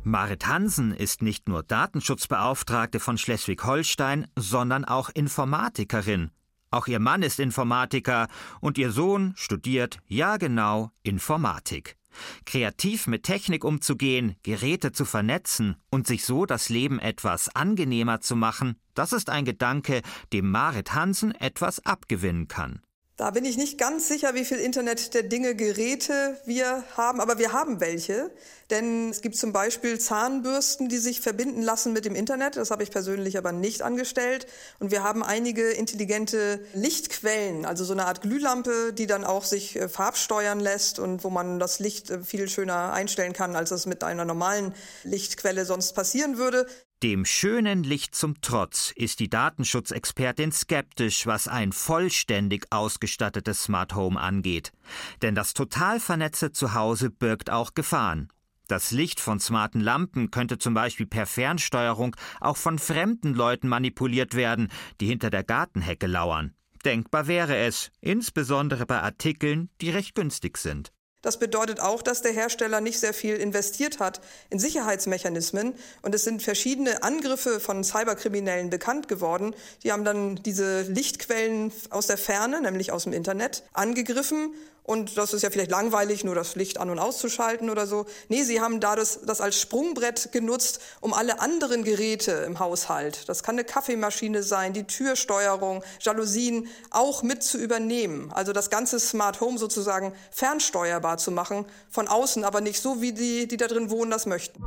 Marit 0.08 0.46
Hansen 0.46 0.94
ist 0.94 1.20
nicht 1.20 1.48
nur 1.48 1.64
Datenschutzbeauftragte 1.64 3.00
von 3.00 3.18
Schleswig-Holstein, 3.18 4.28
sondern 4.36 4.84
auch 4.84 5.10
Informatikerin. 5.12 6.30
Auch 6.70 6.86
ihr 6.86 7.00
Mann 7.00 7.24
ist 7.24 7.40
Informatiker 7.40 8.28
und 8.60 8.78
ihr 8.78 8.92
Sohn 8.92 9.32
studiert, 9.34 9.98
ja 10.06 10.36
genau, 10.36 10.92
Informatik. 11.02 11.96
Kreativ 12.44 13.08
mit 13.08 13.24
Technik 13.24 13.64
umzugehen, 13.64 14.36
Geräte 14.44 14.92
zu 14.92 15.04
vernetzen 15.04 15.74
und 15.90 16.06
sich 16.06 16.24
so 16.24 16.46
das 16.46 16.68
Leben 16.68 17.00
etwas 17.00 17.48
angenehmer 17.56 18.20
zu 18.20 18.36
machen, 18.36 18.76
das 18.94 19.12
ist 19.12 19.28
ein 19.28 19.44
Gedanke, 19.44 20.02
dem 20.32 20.48
Marit 20.48 20.94
Hansen 20.94 21.34
etwas 21.34 21.84
abgewinnen 21.84 22.46
kann. 22.46 22.80
Da 23.16 23.30
bin 23.30 23.46
ich 23.46 23.56
nicht 23.56 23.78
ganz 23.78 24.08
sicher, 24.08 24.34
wie 24.34 24.44
viel 24.44 24.58
Internet 24.58 25.14
der 25.14 25.22
Dinge 25.22 25.54
Geräte 25.54 26.38
wir 26.44 26.84
haben, 26.98 27.22
aber 27.22 27.38
wir 27.38 27.54
haben 27.54 27.80
welche. 27.80 28.30
Denn 28.68 29.08
es 29.08 29.22
gibt 29.22 29.36
zum 29.36 29.54
Beispiel 29.54 29.98
Zahnbürsten, 29.98 30.90
die 30.90 30.98
sich 30.98 31.22
verbinden 31.22 31.62
lassen 31.62 31.94
mit 31.94 32.04
dem 32.04 32.14
Internet. 32.14 32.56
Das 32.56 32.70
habe 32.70 32.82
ich 32.82 32.90
persönlich 32.90 33.38
aber 33.38 33.52
nicht 33.52 33.80
angestellt. 33.80 34.46
Und 34.80 34.90
wir 34.90 35.02
haben 35.02 35.22
einige 35.22 35.70
intelligente 35.70 36.60
Lichtquellen, 36.74 37.64
also 37.64 37.84
so 37.84 37.94
eine 37.94 38.04
Art 38.04 38.20
Glühlampe, 38.20 38.92
die 38.92 39.06
dann 39.06 39.24
auch 39.24 39.44
sich 39.44 39.76
äh, 39.76 39.88
farbsteuern 39.88 40.60
lässt 40.60 40.98
und 40.98 41.24
wo 41.24 41.30
man 41.30 41.58
das 41.58 41.78
Licht 41.78 42.10
äh, 42.10 42.22
viel 42.22 42.50
schöner 42.50 42.92
einstellen 42.92 43.32
kann, 43.32 43.56
als 43.56 43.70
es 43.70 43.86
mit 43.86 44.04
einer 44.04 44.26
normalen 44.26 44.74
Lichtquelle 45.04 45.64
sonst 45.64 45.94
passieren 45.94 46.36
würde. 46.36 46.66
Dem 47.02 47.26
schönen 47.26 47.82
Licht 47.82 48.14
zum 48.14 48.40
Trotz 48.40 48.90
ist 48.96 49.20
die 49.20 49.28
Datenschutzexpertin 49.28 50.50
skeptisch, 50.50 51.26
was 51.26 51.46
ein 51.46 51.72
vollständig 51.72 52.64
ausgestattetes 52.70 53.64
Smart 53.64 53.94
Home 53.94 54.18
angeht. 54.18 54.72
Denn 55.20 55.34
das 55.34 55.52
total 55.52 56.00
vernetzte 56.00 56.52
Zuhause 56.52 57.10
birgt 57.10 57.50
auch 57.50 57.74
Gefahren. 57.74 58.32
Das 58.66 58.92
Licht 58.92 59.20
von 59.20 59.40
smarten 59.40 59.82
Lampen 59.82 60.30
könnte 60.30 60.56
zum 60.56 60.72
Beispiel 60.72 61.06
per 61.06 61.26
Fernsteuerung 61.26 62.16
auch 62.40 62.56
von 62.56 62.78
fremden 62.78 63.34
Leuten 63.34 63.68
manipuliert 63.68 64.34
werden, 64.34 64.68
die 64.98 65.06
hinter 65.06 65.28
der 65.28 65.44
Gartenhecke 65.44 66.06
lauern. 66.06 66.54
Denkbar 66.86 67.26
wäre 67.26 67.58
es, 67.58 67.90
insbesondere 68.00 68.86
bei 68.86 69.02
Artikeln, 69.02 69.68
die 69.82 69.90
recht 69.90 70.14
günstig 70.14 70.56
sind. 70.56 70.92
Das 71.26 71.40
bedeutet 71.40 71.80
auch, 71.80 72.02
dass 72.02 72.22
der 72.22 72.30
Hersteller 72.30 72.80
nicht 72.80 73.00
sehr 73.00 73.12
viel 73.12 73.34
investiert 73.34 73.98
hat 73.98 74.20
in 74.48 74.60
Sicherheitsmechanismen. 74.60 75.74
Und 76.02 76.14
es 76.14 76.22
sind 76.22 76.40
verschiedene 76.40 77.02
Angriffe 77.02 77.58
von 77.58 77.82
Cyberkriminellen 77.82 78.70
bekannt 78.70 79.08
geworden. 79.08 79.52
Die 79.82 79.90
haben 79.90 80.04
dann 80.04 80.36
diese 80.36 80.82
Lichtquellen 80.82 81.72
aus 81.90 82.06
der 82.06 82.16
Ferne, 82.16 82.60
nämlich 82.60 82.92
aus 82.92 83.02
dem 83.02 83.12
Internet, 83.12 83.64
angegriffen 83.72 84.54
und 84.86 85.18
das 85.18 85.34
ist 85.34 85.42
ja 85.42 85.50
vielleicht 85.50 85.70
langweilig, 85.70 86.24
nur 86.24 86.34
das 86.34 86.54
Licht 86.54 86.78
an- 86.78 86.90
und 86.90 86.98
auszuschalten 86.98 87.70
oder 87.70 87.86
so. 87.86 88.06
Nee, 88.28 88.44
sie 88.44 88.60
haben 88.60 88.80
da 88.80 88.94
das, 88.94 89.20
das 89.22 89.40
als 89.40 89.60
Sprungbrett 89.60 90.30
genutzt, 90.32 90.80
um 91.00 91.12
alle 91.12 91.40
anderen 91.40 91.82
Geräte 91.82 92.32
im 92.46 92.58
Haushalt, 92.60 93.28
das 93.28 93.42
kann 93.42 93.56
eine 93.56 93.64
Kaffeemaschine 93.64 94.42
sein, 94.42 94.72
die 94.72 94.84
Türsteuerung, 94.84 95.82
Jalousien, 96.00 96.68
auch 96.90 97.22
mit 97.22 97.42
zu 97.42 97.58
übernehmen. 97.58 98.30
Also 98.32 98.52
das 98.52 98.70
ganze 98.70 99.00
Smart 99.00 99.40
Home 99.40 99.58
sozusagen 99.58 100.12
fernsteuerbar 100.30 101.18
zu 101.18 101.30
machen, 101.30 101.66
von 101.90 102.06
außen, 102.08 102.44
aber 102.44 102.60
nicht 102.60 102.80
so, 102.80 103.00
wie 103.00 103.12
die, 103.12 103.48
die 103.48 103.56
da 103.56 103.66
drin 103.66 103.90
wohnen, 103.90 104.10
das 104.10 104.26
möchten. 104.26 104.62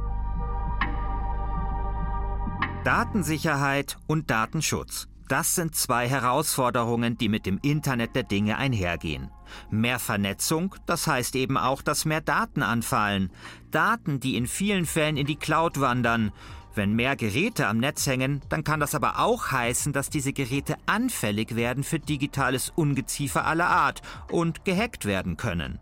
Datensicherheit 2.84 3.98
und 4.08 4.30
Datenschutz. 4.30 5.08
Das 5.30 5.54
sind 5.54 5.76
zwei 5.76 6.10
Herausforderungen, 6.10 7.16
die 7.16 7.30
mit 7.30 7.46
dem 7.46 7.60
Internet 7.62 8.16
der 8.16 8.24
Dinge 8.24 8.58
einhergehen. 8.58 9.30
Mehr 9.70 10.00
Vernetzung, 10.00 10.74
das 10.88 11.06
heißt 11.06 11.36
eben 11.36 11.56
auch, 11.56 11.84
dass 11.84 12.06
mehr 12.06 12.20
Daten 12.20 12.64
anfallen. 12.64 13.32
Daten, 13.70 14.20
die 14.20 14.36
in 14.36 14.48
vielen 14.48 14.88
Fällen 14.88 15.18
in 15.18 15.28
die 15.28 15.36
Cloud 15.36 15.80
wandern. 15.80 16.32
Wenn 16.74 16.94
mehr 16.94 17.16
Geräte 17.16 17.68
am 17.68 17.78
Netz 17.78 18.08
hängen, 18.08 18.42
dann 18.50 18.64
kann 18.64 18.80
das 18.80 18.96
aber 18.96 19.20
auch 19.20 19.52
heißen, 19.52 19.94
dass 19.94 20.10
diese 20.10 20.34
Geräte 20.34 20.78
anfällig 20.88 21.56
werden 21.56 21.84
für 21.84 22.00
digitales 22.00 22.72
Ungeziefer 22.76 23.46
aller 23.46 23.70
Art 23.70 24.02
und 24.32 24.66
gehackt 24.66 25.06
werden 25.06 25.38
können. 25.38 25.80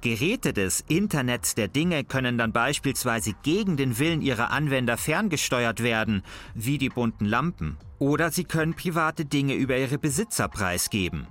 Geräte 0.00 0.52
des 0.52 0.84
Internets 0.88 1.54
der 1.54 1.68
Dinge 1.68 2.04
können 2.04 2.38
dann 2.38 2.52
beispielsweise 2.52 3.34
gegen 3.42 3.76
den 3.76 3.98
Willen 3.98 4.22
ihrer 4.22 4.50
Anwender 4.50 4.96
ferngesteuert 4.96 5.82
werden, 5.82 6.22
wie 6.54 6.78
die 6.78 6.88
bunten 6.88 7.24
Lampen. 7.24 7.76
Oder 7.98 8.30
sie 8.30 8.44
können 8.44 8.74
private 8.74 9.24
Dinge 9.24 9.54
über 9.54 9.76
ihre 9.76 9.98
Besitzer 9.98 10.48
preisgeben. 10.48 11.26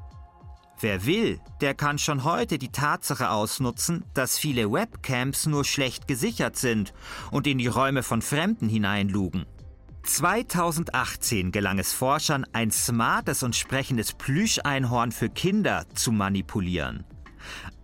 Wer 0.79 1.08
will, 1.08 1.39
der 1.60 1.74
kann 1.74 1.98
schon 1.98 2.24
heute 2.24 2.60
die 2.60 2.72
Tatsache 2.72 3.32
ausnutzen, 3.32 4.06
dass 4.13 4.38
viele 4.38 4.72
Webcams 4.72 5.48
nur 5.48 5.65
schlecht 5.65 6.08
gesichert 6.08 6.56
sind 6.56 6.94
und 7.32 7.48
in 7.48 7.58
die 7.58 7.67
Räume 7.67 8.03
von 8.03 8.22
Fremden 8.22 8.70
hineinlugen. 8.70 9.48
2018 10.03 11.51
gelang 11.51 11.79
es 11.79 11.94
Forschern, 11.94 12.46
ein 12.53 12.72
smartes 12.72 13.41
und 13.41 13.56
sprechendes 13.56 14.13
Plüscheinhorn 14.13 15.12
für 15.12 15.29
Kinder 15.29 15.86
zu 15.96 16.12
manipulieren. 16.12 17.06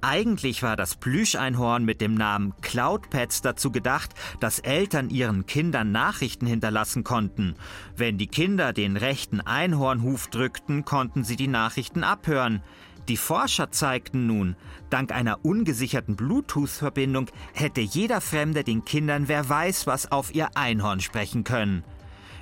Eigentlich 0.05 0.63
war 0.63 0.75
das 0.75 0.97
Plüscheinhorn 0.97 1.85
mit 1.85 2.01
dem 2.01 2.13
Namen 2.13 2.53
Cloudpets 2.59 3.41
dazu 3.41 3.71
gedacht, 3.71 4.11
dass 4.41 4.59
Eltern 4.59 5.09
ihren 5.09 5.45
Kindern 5.45 5.93
Nachrichten 5.93 6.45
hinterlassen 6.45 7.05
konnten. 7.05 7.55
Wenn 7.95 8.17
die 8.17 8.27
Kinder 8.27 8.73
den 8.73 8.97
rechten 8.97 9.39
Einhornhuf 9.39 10.27
drückten, 10.27 10.83
konnten 10.83 11.23
sie 11.23 11.37
die 11.37 11.47
Nachrichten 11.47 12.03
abhören. 12.03 12.61
Die 13.07 13.15
Forscher 13.15 13.71
zeigten 13.71 14.27
nun, 14.27 14.57
dank 14.89 15.13
einer 15.13 15.45
ungesicherten 15.45 16.17
Bluetooth-Verbindung 16.17 17.27
hätte 17.53 17.79
jeder 17.79 18.19
Fremde 18.19 18.65
den 18.65 18.83
Kindern 18.83 19.29
wer 19.29 19.47
weiß 19.47 19.87
was 19.87 20.11
auf 20.11 20.35
ihr 20.35 20.57
Einhorn 20.57 20.99
sprechen 20.99 21.45
können. 21.45 21.85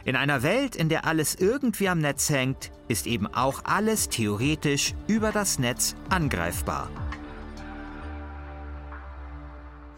In 0.03 0.15
einer 0.15 0.41
Welt, 0.41 0.75
in 0.75 0.89
der 0.89 1.06
alles 1.06 1.36
irgendwie 1.36 1.89
am 1.89 2.00
Netz 2.00 2.32
hängt, 2.32 2.72
ist 2.88 3.06
eben 3.06 3.27
auch 3.27 3.65
alles 3.65 4.10
theoretisch 4.10 4.96
über 5.06 5.32
das 5.32 5.60
Netz 5.60 5.96
angreifbar. 6.10 6.89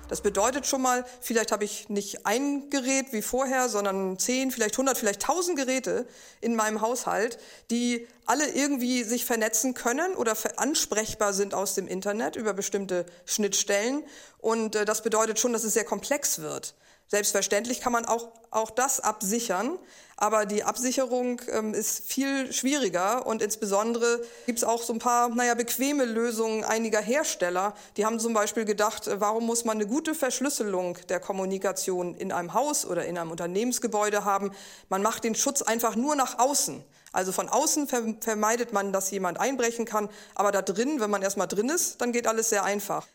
Das 0.10 0.22
bedeutet 0.22 0.68
schon 0.68 0.82
mal, 0.82 1.06
vielleicht 1.22 1.52
habe 1.52 1.64
ich 1.64 1.90
nicht 1.90 2.26
ein 2.26 2.70
Gerät 2.70 3.14
wie 3.14 3.22
vorher, 3.22 3.70
sondern 3.70 4.20
zehn, 4.20 4.52
vielleicht 4.52 4.78
hundert, 4.78 4.98
vielleicht 4.98 5.22
tausend 5.22 5.58
Geräte 5.58 6.06
in 6.42 6.56
meinem 6.56 6.82
Haushalt, 6.82 7.40
die 7.72 8.08
alle 8.26 8.50
irgendwie 8.50 9.04
sich 9.04 9.26
vernetzen 9.26 9.74
können 9.74 10.16
oder 10.16 10.36
ansprechbar 10.58 11.34
sind 11.34 11.54
aus 11.54 11.76
dem 11.76 11.88
Internet 11.88 12.36
über 12.36 12.54
bestimmte 12.54 13.06
Schnittstellen. 13.26 14.04
Und 14.40 14.76
äh, 14.76 14.86
das 14.86 15.04
bedeutet 15.04 15.40
schon, 15.40 15.54
dass 15.54 15.64
es 15.64 15.74
sehr 15.74 15.86
komplex 15.86 16.40
wird. 16.40 16.76
Selbstverständlich 17.08 17.82
kann 17.82 17.94
man 17.94 18.06
auch, 18.06 18.30
auch 18.50 18.72
das 18.72 19.00
absichern, 19.00 19.78
aber 20.18 20.46
die 20.46 20.64
Absicherung 20.64 21.42
ähm, 21.52 21.74
ist 21.74 22.06
viel 22.06 22.54
schwieriger 22.54 23.26
und 23.26 23.42
insbesondere 23.42 24.22
gibt 24.46 24.60
es 24.60 24.64
auch 24.64 24.82
so 24.82 24.94
ein 24.94 25.00
paar, 25.00 25.30
naja, 25.30 25.54
bequeme 25.54 26.06
Lösungen 26.06 26.64
einiger 26.64 27.02
Hersteller. 27.02 27.74
Die 27.98 28.06
haben 28.06 28.20
zum 28.20 28.34
Beispiel 28.34 28.66
gedacht, 28.66 29.08
äh, 29.08 29.20
warum 29.20 29.46
muss 29.46 29.66
man 29.66 29.78
eine 29.78 29.88
gute 29.88 30.16
Verschlüsselung 30.16 30.98
der 31.10 31.20
Kommunikation 31.20 32.16
in 32.16 32.32
einem 32.32 32.54
Haus 32.54 32.86
oder 32.86 33.06
in 33.06 33.18
einem 33.18 33.32
Unternehmensgebäude 33.32 34.24
haben? 34.24 34.52
Man 34.90 35.02
macht 35.02 35.24
den 35.24 35.36
Schutz 35.36 35.62
einfach 35.62 35.96
nur 35.96 36.16
nach 36.16 36.40
außen. 36.40 36.84
Also 37.12 37.32
von 37.32 37.48
außen 37.48 37.88
vermeidet 37.88 38.74
man, 38.74 38.92
dass 38.92 39.12
jemand 39.12 39.40
einbrechen 39.40 39.86
kann, 39.86 40.10
aber 40.34 40.52
da 40.52 40.62
drin, 40.62 41.00
wenn 41.00 41.12
man 41.12 41.22
erstmal 41.22 41.48
drin 41.48 41.70
ist, 41.70 42.02
dann 42.02 42.12
geht 42.12 42.28
alles 42.28 42.50
sehr 42.50 42.64
einfach. 42.64 43.06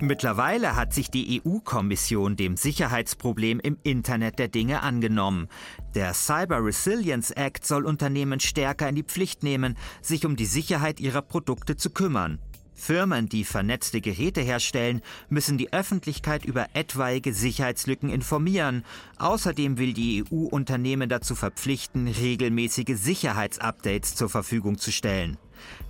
Mittlerweile 0.00 0.76
hat 0.76 0.94
sich 0.94 1.10
die 1.10 1.42
EU-Kommission 1.44 2.36
dem 2.36 2.56
Sicherheitsproblem 2.56 3.58
im 3.58 3.78
Internet 3.82 4.38
der 4.38 4.46
Dinge 4.46 4.82
angenommen. 4.82 5.48
Der 5.96 6.14
Cyber 6.14 6.64
Resilience 6.64 7.32
Act 7.32 7.66
soll 7.66 7.84
Unternehmen 7.84 8.38
stärker 8.38 8.88
in 8.88 8.94
die 8.94 9.02
Pflicht 9.02 9.42
nehmen, 9.42 9.76
sich 10.00 10.24
um 10.24 10.36
die 10.36 10.46
Sicherheit 10.46 11.00
ihrer 11.00 11.22
Produkte 11.22 11.76
zu 11.76 11.90
kümmern. 11.90 12.38
Firmen, 12.78 13.28
die 13.28 13.44
vernetzte 13.44 14.00
Geräte 14.00 14.40
herstellen, 14.40 15.02
müssen 15.28 15.58
die 15.58 15.72
Öffentlichkeit 15.72 16.44
über 16.44 16.68
etwaige 16.74 17.34
Sicherheitslücken 17.34 18.08
informieren. 18.08 18.84
Außerdem 19.18 19.78
will 19.78 19.92
die 19.92 20.24
EU 20.30 20.44
Unternehmen 20.44 21.08
dazu 21.08 21.34
verpflichten, 21.34 22.08
regelmäßige 22.08 22.96
Sicherheitsupdates 22.96 24.14
zur 24.14 24.30
Verfügung 24.30 24.78
zu 24.78 24.92
stellen. 24.92 25.36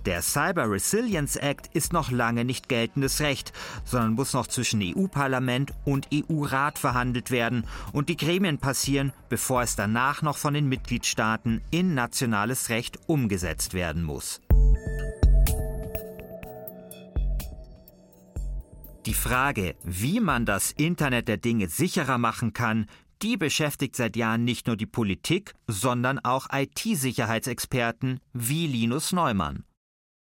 Der 0.05 0.21
Cyber 0.21 0.69
Resilience 0.69 1.35
Act 1.35 1.69
ist 1.73 1.93
noch 1.93 2.09
lange 2.09 2.43
nicht 2.43 2.69
geltendes 2.69 3.21
Recht, 3.21 3.53
sondern 3.85 4.13
muss 4.13 4.33
noch 4.33 4.47
zwischen 4.47 4.81
EU-Parlament 4.81 5.73
und 5.85 6.07
EU-Rat 6.13 6.79
verhandelt 6.79 7.31
werden 7.31 7.65
und 7.93 8.09
die 8.09 8.17
Gremien 8.17 8.57
passieren, 8.57 9.13
bevor 9.29 9.61
es 9.61 9.75
danach 9.75 10.21
noch 10.21 10.37
von 10.37 10.53
den 10.53 10.67
Mitgliedstaaten 10.67 11.61
in 11.69 11.93
nationales 11.93 12.69
Recht 12.69 12.99
umgesetzt 13.07 13.73
werden 13.73 14.03
muss. 14.03 14.41
Die 19.09 19.15
Frage, 19.15 19.75
wie 19.83 20.19
man 20.19 20.45
das 20.45 20.71
Internet 20.71 21.27
der 21.27 21.37
Dinge 21.37 21.67
sicherer 21.67 22.19
machen 22.19 22.53
kann, 22.53 22.85
die 23.23 23.37
beschäftigt 23.37 23.95
seit 23.95 24.15
Jahren 24.15 24.43
nicht 24.43 24.67
nur 24.67 24.77
die 24.77 24.85
Politik, 24.85 25.55
sondern 25.65 26.19
auch 26.19 26.45
IT-Sicherheitsexperten 26.53 28.19
wie 28.33 28.67
Linus 28.67 29.11
Neumann. 29.11 29.63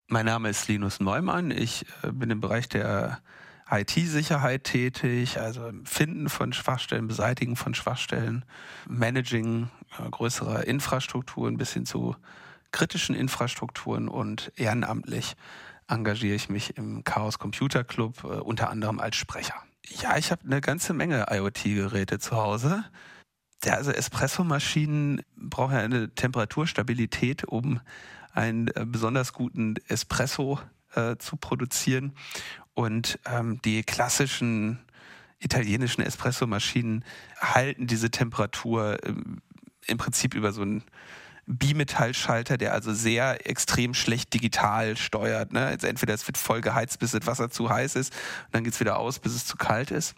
Mein 0.06 0.24
Name 0.24 0.48
ist 0.48 0.68
Linus 0.68 1.00
Neumann. 1.00 1.50
Ich 1.50 1.84
äh, 2.02 2.12
bin 2.12 2.30
im 2.30 2.40
Bereich 2.40 2.66
der 2.66 3.20
IT-Sicherheit 3.70 4.64
tätig, 4.64 5.38
also 5.38 5.70
Finden 5.84 6.30
von 6.30 6.54
Schwachstellen, 6.54 7.08
Beseitigen 7.08 7.56
von 7.56 7.74
Schwachstellen, 7.74 8.46
Managing 8.88 9.68
äh, 9.98 10.08
größerer 10.08 10.66
Infrastrukturen 10.66 11.58
bis 11.58 11.74
hin 11.74 11.84
zu 11.84 12.16
kritischen 12.72 13.14
Infrastrukturen 13.14 14.08
und 14.08 14.50
ehrenamtlich 14.56 15.36
engagiere 15.88 16.34
ich 16.34 16.48
mich 16.48 16.76
im 16.76 17.02
Chaos 17.04 17.38
Computer 17.38 17.84
Club, 17.84 18.24
äh, 18.24 18.26
unter 18.26 18.70
anderem 18.70 19.00
als 19.00 19.16
Sprecher. 19.16 19.54
Ja, 19.88 20.16
ich 20.16 20.30
habe 20.30 20.44
eine 20.44 20.60
ganze 20.60 20.92
Menge 20.92 21.26
IoT-Geräte 21.30 22.18
zu 22.18 22.36
Hause. 22.36 22.84
Ja, 23.64 23.74
also 23.74 23.90
Espresso-Maschinen 23.90 25.22
brauchen 25.36 25.74
ja 25.74 25.80
eine 25.80 26.14
Temperaturstabilität, 26.14 27.44
um 27.44 27.80
einen 28.32 28.68
äh, 28.68 28.84
besonders 28.86 29.32
guten 29.32 29.74
Espresso 29.88 30.60
äh, 30.94 31.16
zu 31.16 31.36
produzieren. 31.36 32.12
Und 32.74 33.18
ähm, 33.26 33.60
die 33.64 33.82
klassischen 33.82 34.78
italienischen 35.40 36.02
Espresso-Maschinen 36.02 37.04
halten 37.40 37.86
diese 37.86 38.10
Temperatur 38.10 38.98
ähm, 39.04 39.40
im 39.86 39.98
Prinzip 39.98 40.34
über 40.34 40.52
so 40.52 40.62
einen 40.62 40.84
Bimetallschalter, 41.48 42.58
der 42.58 42.74
also 42.74 42.92
sehr 42.92 43.48
extrem 43.48 43.94
schlecht 43.94 44.34
digital 44.34 44.96
steuert. 44.96 45.52
Ne? 45.52 45.64
Also 45.64 45.86
entweder 45.86 46.14
es 46.14 46.26
wird 46.26 46.36
voll 46.36 46.60
geheizt, 46.60 46.98
bis 46.98 47.12
das 47.12 47.26
Wasser 47.26 47.50
zu 47.50 47.70
heiß 47.70 47.96
ist, 47.96 48.12
und 48.46 48.54
dann 48.54 48.64
geht 48.64 48.74
es 48.74 48.80
wieder 48.80 48.98
aus, 48.98 49.18
bis 49.18 49.34
es 49.34 49.46
zu 49.46 49.56
kalt 49.56 49.90
ist. 49.90 50.14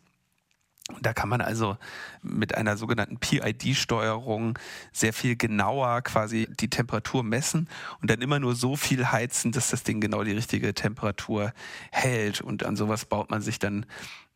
Da 1.00 1.12
kann 1.12 1.28
man 1.28 1.40
also 1.40 1.76
mit 2.20 2.56
einer 2.56 2.76
sogenannten 2.76 3.18
PID-Steuerung 3.18 4.58
sehr 4.92 5.12
viel 5.12 5.36
genauer 5.36 6.02
quasi 6.02 6.48
die 6.58 6.68
Temperatur 6.68 7.22
messen 7.22 7.68
und 8.00 8.10
dann 8.10 8.20
immer 8.20 8.40
nur 8.40 8.56
so 8.56 8.74
viel 8.74 9.12
heizen, 9.12 9.52
dass 9.52 9.70
das 9.70 9.84
Ding 9.84 10.00
genau 10.00 10.24
die 10.24 10.32
richtige 10.32 10.74
Temperatur 10.74 11.52
hält. 11.92 12.40
Und 12.40 12.64
an 12.64 12.74
sowas 12.74 13.04
baut 13.04 13.30
man 13.30 13.40
sich 13.40 13.60
dann 13.60 13.86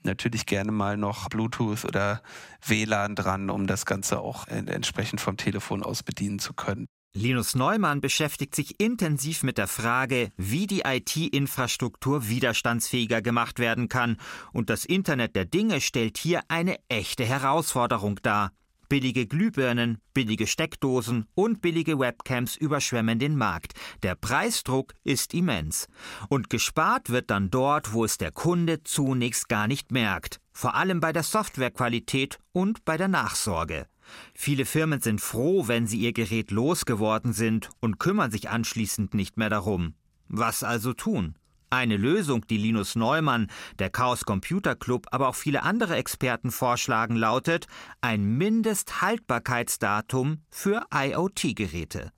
natürlich 0.04 0.46
gerne 0.46 0.72
mal 0.72 0.96
noch 0.96 1.28
Bluetooth 1.28 1.84
oder 1.84 2.22
WLAN 2.66 3.14
dran, 3.14 3.50
um 3.50 3.66
das 3.66 3.86
Ganze 3.86 4.20
auch 4.20 4.46
entsprechend 4.48 5.20
vom 5.20 5.36
Telefon 5.36 5.82
aus 5.82 6.02
bedienen 6.02 6.38
zu 6.38 6.52
können. 6.52 6.86
Linus 7.16 7.54
Neumann 7.54 8.00
beschäftigt 8.00 8.56
sich 8.56 8.80
intensiv 8.80 9.44
mit 9.44 9.56
der 9.56 9.68
Frage, 9.68 10.32
wie 10.36 10.66
die 10.66 10.80
IT-Infrastruktur 10.84 12.28
widerstandsfähiger 12.28 13.22
gemacht 13.22 13.60
werden 13.60 13.88
kann, 13.88 14.16
und 14.52 14.68
das 14.68 14.84
Internet 14.84 15.36
der 15.36 15.44
Dinge 15.44 15.80
stellt 15.80 16.18
hier 16.18 16.40
eine 16.48 16.76
echte 16.88 17.24
Herausforderung 17.24 18.18
dar. 18.22 18.50
Billige 18.88 19.26
Glühbirnen, 19.26 19.98
billige 20.12 20.46
Steckdosen 20.46 21.26
und 21.34 21.62
billige 21.62 21.98
Webcams 21.98 22.56
überschwemmen 22.56 23.18
den 23.18 23.36
Markt. 23.36 23.72
Der 24.02 24.14
Preisdruck 24.14 24.94
ist 25.04 25.34
immens. 25.34 25.88
Und 26.28 26.50
gespart 26.50 27.10
wird 27.10 27.30
dann 27.30 27.50
dort, 27.50 27.92
wo 27.92 28.04
es 28.04 28.18
der 28.18 28.32
Kunde 28.32 28.82
zunächst 28.82 29.48
gar 29.48 29.66
nicht 29.66 29.92
merkt. 29.92 30.40
Vor 30.52 30.74
allem 30.74 31.00
bei 31.00 31.12
der 31.12 31.22
Softwarequalität 31.22 32.38
und 32.52 32.84
bei 32.84 32.96
der 32.96 33.08
Nachsorge. 33.08 33.86
Viele 34.34 34.66
Firmen 34.66 35.00
sind 35.00 35.20
froh, 35.20 35.66
wenn 35.68 35.86
sie 35.86 35.98
ihr 35.98 36.12
Gerät 36.12 36.50
losgeworden 36.50 37.32
sind 37.32 37.70
und 37.80 37.98
kümmern 37.98 38.30
sich 38.30 38.50
anschließend 38.50 39.14
nicht 39.14 39.36
mehr 39.36 39.50
darum. 39.50 39.94
Was 40.28 40.62
also 40.62 40.92
tun? 40.92 41.36
Eine 41.74 41.96
Lösung, 41.96 42.46
die 42.46 42.56
Linus 42.56 42.94
Neumann, 42.94 43.48
der 43.80 43.90
Chaos 43.90 44.24
Computer 44.24 44.76
Club, 44.76 45.08
aber 45.10 45.28
auch 45.28 45.34
viele 45.34 45.64
andere 45.64 45.96
Experten 45.96 46.52
vorschlagen, 46.52 47.16
lautet 47.16 47.66
ein 48.00 48.38
Mindesthaltbarkeitsdatum 48.38 50.44
für 50.50 50.86
IoT-Geräte. 50.94 52.12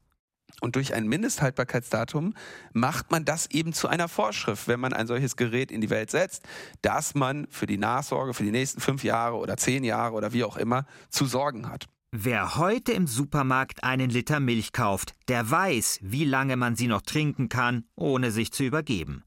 Und 0.61 0.77
durch 0.77 0.93
ein 0.93 1.09
Mindesthaltbarkeitsdatum 1.09 2.35
macht 2.75 3.11
man 3.11 3.25
das 3.25 3.51
eben 3.51 3.73
zu 3.73 3.89
einer 3.89 4.09
Vorschrift, 4.09 4.69
wenn 4.69 4.79
man 4.79 4.93
ein 4.93 5.07
solches 5.07 5.37
Gerät 5.37 5.71
in 5.71 5.81
die 5.81 5.89
Welt 5.89 6.11
setzt, 6.11 6.47
dass 6.83 7.15
man 7.15 7.47
für 7.49 7.65
die 7.65 7.79
Nachsorge 7.79 8.35
für 8.35 8.45
die 8.45 8.51
nächsten 8.51 8.83
fünf 8.83 9.05
Jahre 9.05 9.37
oder 9.37 9.57
zehn 9.57 9.85
Jahre 9.85 10.17
oder 10.17 10.35
wie 10.35 10.45
auch 10.45 10.59
immer 10.59 10.85
zu 11.09 11.25
sorgen 11.25 11.71
hat. 11.71 11.87
Wer 12.13 12.57
heute 12.57 12.93
im 12.93 13.07
Supermarkt 13.07 13.85
einen 13.85 14.11
Liter 14.11 14.39
Milch 14.39 14.73
kauft, 14.73 15.15
der 15.29 15.51
weiß, 15.51 16.01
wie 16.03 16.27
lange 16.27 16.59
man 16.59 16.77
sie 16.77 16.89
noch 16.89 17.01
trinken 17.01 17.49
kann, 17.49 17.85
ohne 17.95 18.31
sich 18.31 18.53
zu 18.53 18.63
übergeben. 18.63 19.23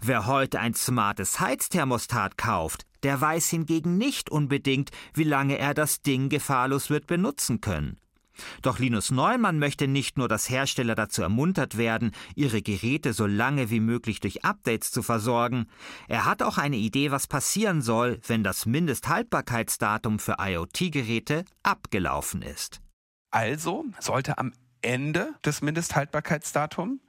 Wer 0.00 0.26
heute 0.26 0.60
ein 0.60 0.74
smartes 0.74 1.40
Heizthermostat 1.40 2.38
kauft, 2.38 2.86
der 3.02 3.20
weiß 3.20 3.50
hingegen 3.50 3.98
nicht 3.98 4.30
unbedingt, 4.30 4.90
wie 5.12 5.24
lange 5.24 5.58
er 5.58 5.74
das 5.74 6.02
Ding 6.02 6.28
gefahrlos 6.28 6.90
wird 6.90 7.06
benutzen 7.06 7.60
können. 7.60 7.98
Doch 8.62 8.78
Linus 8.78 9.10
Neumann 9.10 9.58
möchte 9.58 9.86
nicht 9.86 10.18
nur, 10.18 10.28
dass 10.28 10.50
Hersteller 10.50 10.94
dazu 10.94 11.22
ermuntert 11.22 11.76
werden, 11.76 12.12
ihre 12.34 12.62
Geräte 12.62 13.12
so 13.12 13.26
lange 13.26 13.70
wie 13.70 13.80
möglich 13.80 14.20
durch 14.20 14.44
Updates 14.44 14.90
zu 14.90 15.02
versorgen, 15.02 15.66
er 16.08 16.24
hat 16.24 16.42
auch 16.42 16.58
eine 16.58 16.76
Idee, 16.76 17.10
was 17.10 17.26
passieren 17.26 17.82
soll, 17.82 18.20
wenn 18.26 18.42
das 18.42 18.66
Mindesthaltbarkeitsdatum 18.66 20.18
für 20.18 20.36
IoT-Geräte 20.40 21.44
abgelaufen 21.62 22.42
ist. 22.42 22.80
Also 23.30 23.84
sollte 24.00 24.38
am 24.38 24.52
Ende 24.84 25.34
des 25.44 25.62
Mindesthaltbarkeitsdatums 25.62 27.00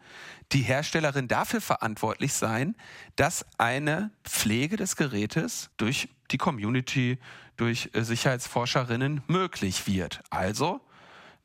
die 0.52 0.62
Herstellerin 0.62 1.28
dafür 1.28 1.62
verantwortlich 1.62 2.34
sein, 2.34 2.76
dass 3.16 3.46
eine 3.58 4.12
Pflege 4.24 4.78
des 4.78 4.96
Gerätes 4.96 5.70
durch 5.78 6.10
die 6.32 6.38
Community, 6.38 7.20
durch 7.58 7.90
äh, 7.94 8.04
Sicherheitsforscherinnen 8.04 9.22
möglich 9.28 9.88
wird. 9.88 10.22
Also 10.30 10.82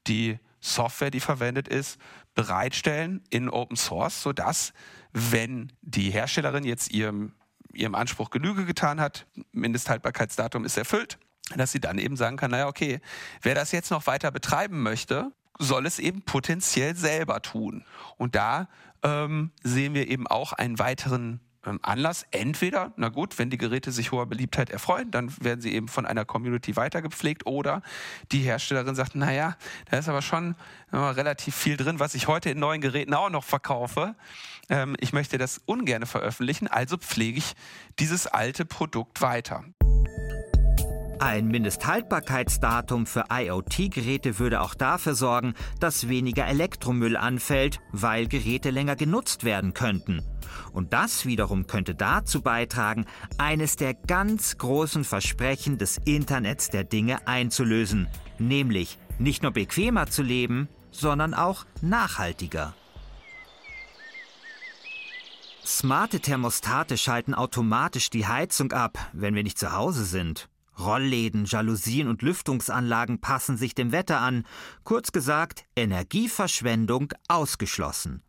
die 0.07 0.39
Software, 0.61 1.11
die 1.11 1.21
verwendet 1.21 1.69
ist, 1.69 1.99
bereitstellen 2.35 3.23
in 3.31 3.49
Open 3.49 3.77
Source, 3.77 4.23
sodass, 4.23 4.73
wenn 5.13 5.73
die 5.81 6.11
Herstellerin 6.11 6.65
jetzt 6.65 6.91
ihrem, 6.91 7.33
ihrem 7.73 7.95
Anspruch 7.95 8.31
Genüge 8.31 8.65
getan 8.67 9.01
hat, 9.01 9.27
Mindesthaltbarkeitsdatum 9.53 10.65
ist 10.65 10.77
erfüllt, 10.77 11.19
dass 11.57 11.73
sie 11.73 11.81
dann 11.81 11.99
eben 11.99 12.17
sagen 12.17 12.37
kann, 12.37 12.51
naja, 12.51 12.69
okay, 12.69 13.01
wer 13.43 13.55
das 13.55 13.73
jetzt 13.73 13.91
noch 13.91 14.07
weiter 14.07 14.31
betreiben 14.31 14.83
möchte, 14.83 15.33
soll 15.61 15.87
es 15.87 15.99
eben 15.99 16.23
potenziell 16.23 16.97
selber 16.97 17.43
tun. 17.43 17.85
Und 18.17 18.35
da 18.35 18.69
ähm, 19.03 19.51
sehen 19.63 19.95
wir 19.95 20.09
eben 20.09 20.27
auch 20.27 20.53
einen 20.53 20.79
weiteren 20.79 21.41
ähm, 21.67 21.79
Anlass. 21.83 22.25
Entweder, 22.31 22.93
na 22.97 23.11
gut, 23.11 23.39
wenn 23.39 23.51
die 23.51 23.59
Geräte 23.59 23.93
sich 23.93 24.13
hoher 24.13 24.27
Beliebtheit 24.27 24.71
erfreuen, 24.71 25.11
dann 25.11 25.33
werden 25.41 25.61
sie 25.61 25.75
eben 25.75 25.89
von 25.89 26.07
einer 26.07 26.25
Community 26.25 26.77
weitergepflegt 26.77 27.47
oder 27.47 27.83
die 28.33 28.41
Herstellerin 28.41 28.95
sagt, 28.95 29.15
naja, 29.15 29.57
da 29.91 29.99
ist 29.99 30.09
aber 30.09 30.23
schon 30.23 30.57
relativ 30.93 31.55
viel 31.55 31.77
drin, 31.77 32.01
was 32.01 32.15
ich 32.15 32.27
heute 32.27 32.51
in 32.51 32.59
neuen 32.59 32.81
Geräten 32.81 33.15
auch 33.15 33.31
noch 33.31 33.45
verkaufe. 33.45 34.15
Ähm, 34.71 34.97
ich 35.01 35.13
möchte 35.13 35.37
das 35.37 35.61
ungern 35.67 36.07
veröffentlichen, 36.07 36.67
also 36.67 36.97
pflege 36.97 37.39
ich 37.39 37.55
dieses 37.99 38.27
alte 38.27 38.65
Produkt 38.65 39.21
weiter. 39.21 39.65
Ein 41.21 41.49
Mindesthaltbarkeitsdatum 41.49 43.05
für 43.05 43.27
IoT-Geräte 43.31 44.39
würde 44.39 44.63
auch 44.63 44.75
dafür 44.75 45.15
sorgen, 45.15 45.53
dass 45.79 46.09
weniger 46.09 46.47
Elektromüll 46.47 47.15
anfällt, 47.15 47.79
weil 47.93 48.27
Geräte 48.27 48.71
länger 48.71 48.97
genutzt 48.97 49.45
werden 49.45 49.75
könnten. 49.75 50.23
Und 50.73 50.95
das 50.95 51.27
wiederum 51.27 51.67
könnte 51.67 51.95
dazu 51.95 52.41
beitragen, 52.41 53.05
eines 53.37 53.77
der 53.77 53.93
ganz 53.93 54.57
großen 54.57 55.05
Versprechen 55.05 55.77
des 55.77 55.99
Internets 56.07 56.71
der 56.71 56.85
Dinge 56.85 57.29
einzulösen, 57.29 58.09
nämlich 58.39 58.97
nicht 59.19 59.43
nur 59.43 59.53
bequemer 59.53 60.07
zu 60.07 60.23
leben, 60.23 60.71
sondern 60.91 61.35
auch 61.35 61.67
nachhaltiger. 61.83 62.75
Smarte 65.67 66.21
Thermostate 66.21 66.97
schalten 66.97 67.35
automatisch 67.35 68.09
die 68.09 68.27
Heizung 68.27 68.73
ab, 68.73 68.99
wenn 69.13 69.35
wir 69.35 69.43
nicht 69.43 69.59
zu 69.59 69.73
Hause 69.75 70.07
sind. 70.07 70.50
Rollläden, 70.85 71.45
Jalousien 71.45 72.09
und 72.09 72.23
Lüftungsanlagen 72.23 73.21
passen 73.21 73.57
sich 73.57 73.75
dem 73.75 73.93
Wetter 73.93 74.21
an. 74.21 74.45
Kurz 74.85 75.13
gesagt, 75.13 75.65
Energieverschwendung 75.77 77.13
ausgeschlossen. 77.29 78.23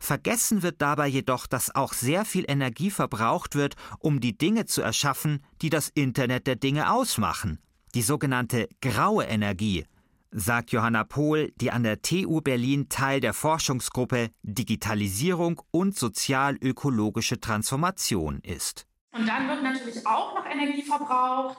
Vergessen 0.00 0.62
wird 0.62 0.82
dabei 0.82 1.06
jedoch, 1.08 1.46
dass 1.46 1.74
auch 1.74 1.92
sehr 1.92 2.24
viel 2.24 2.44
Energie 2.46 2.90
verbraucht 2.90 3.54
wird, 3.54 3.74
um 3.98 4.20
die 4.20 4.36
Dinge 4.36 4.66
zu 4.66 4.82
erschaffen, 4.82 5.42
die 5.62 5.70
das 5.70 5.88
Internet 5.88 6.46
der 6.46 6.56
Dinge 6.56 6.92
ausmachen. 6.92 7.58
Die 7.94 8.02
sogenannte 8.02 8.68
graue 8.80 9.24
Energie, 9.24 9.84
sagt 10.30 10.72
Johanna 10.72 11.04
Pohl, 11.04 11.52
die 11.56 11.70
an 11.70 11.82
der 11.82 12.00
TU 12.02 12.40
Berlin 12.40 12.88
Teil 12.88 13.20
der 13.20 13.34
Forschungsgruppe 13.34 14.30
Digitalisierung 14.42 15.60
und 15.70 15.96
sozial-ökologische 15.96 17.38
Transformation 17.40 18.40
ist. 18.42 18.86
Und 19.12 19.26
dann 19.26 19.46
wird 19.46 19.62
natürlich 19.62 20.06
auch 20.06 20.34
noch 20.34 20.46
Energie 20.46 20.82
verbraucht 20.82 21.58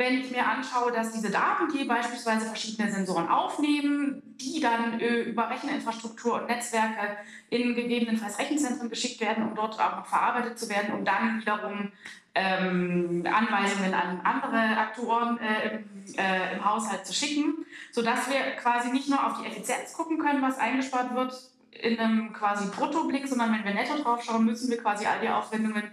wenn 0.00 0.18
ich 0.18 0.30
mir 0.30 0.46
anschaue, 0.46 0.92
dass 0.92 1.12
diese 1.12 1.30
Daten, 1.30 1.70
die 1.76 1.84
beispielsweise 1.84 2.46
verschiedene 2.46 2.90
Sensoren 2.90 3.28
aufnehmen, 3.28 4.22
die 4.40 4.58
dann 4.58 4.98
äh, 4.98 5.24
über 5.24 5.50
Recheninfrastruktur 5.50 6.40
und 6.40 6.48
Netzwerke 6.48 7.18
in 7.50 7.74
gegebenenfalls 7.74 8.38
Rechenzentren 8.38 8.88
geschickt 8.88 9.20
werden, 9.20 9.46
um 9.46 9.54
dort 9.54 9.78
auch 9.78 9.96
noch 9.96 10.06
verarbeitet 10.06 10.58
zu 10.58 10.70
werden, 10.70 10.94
um 10.94 11.04
dann 11.04 11.38
wiederum 11.38 11.92
ähm, 12.34 13.26
Anweisungen 13.30 13.92
an 13.92 14.22
andere 14.24 14.78
Aktoren 14.78 15.38
äh, 15.38 15.80
äh, 16.16 16.56
im 16.56 16.64
Haushalt 16.64 17.04
zu 17.04 17.12
schicken, 17.12 17.66
sodass 17.92 18.30
wir 18.30 18.40
quasi 18.56 18.92
nicht 18.92 19.10
nur 19.10 19.22
auf 19.22 19.42
die 19.42 19.48
Effizienz 19.48 19.92
gucken 19.92 20.18
können, 20.18 20.40
was 20.40 20.58
eingespart 20.58 21.14
wird, 21.14 21.34
in 21.72 21.98
einem 21.98 22.32
quasi 22.32 22.68
Bruttoblick, 22.68 23.26
sondern 23.28 23.52
wenn 23.52 23.64
wir 23.64 23.74
netto 23.74 24.02
drauf 24.02 24.22
schauen, 24.24 24.44
müssen 24.44 24.70
wir 24.70 24.78
quasi 24.78 25.06
all 25.06 25.20
die 25.20 25.28
Aufwendungen, 25.28 25.84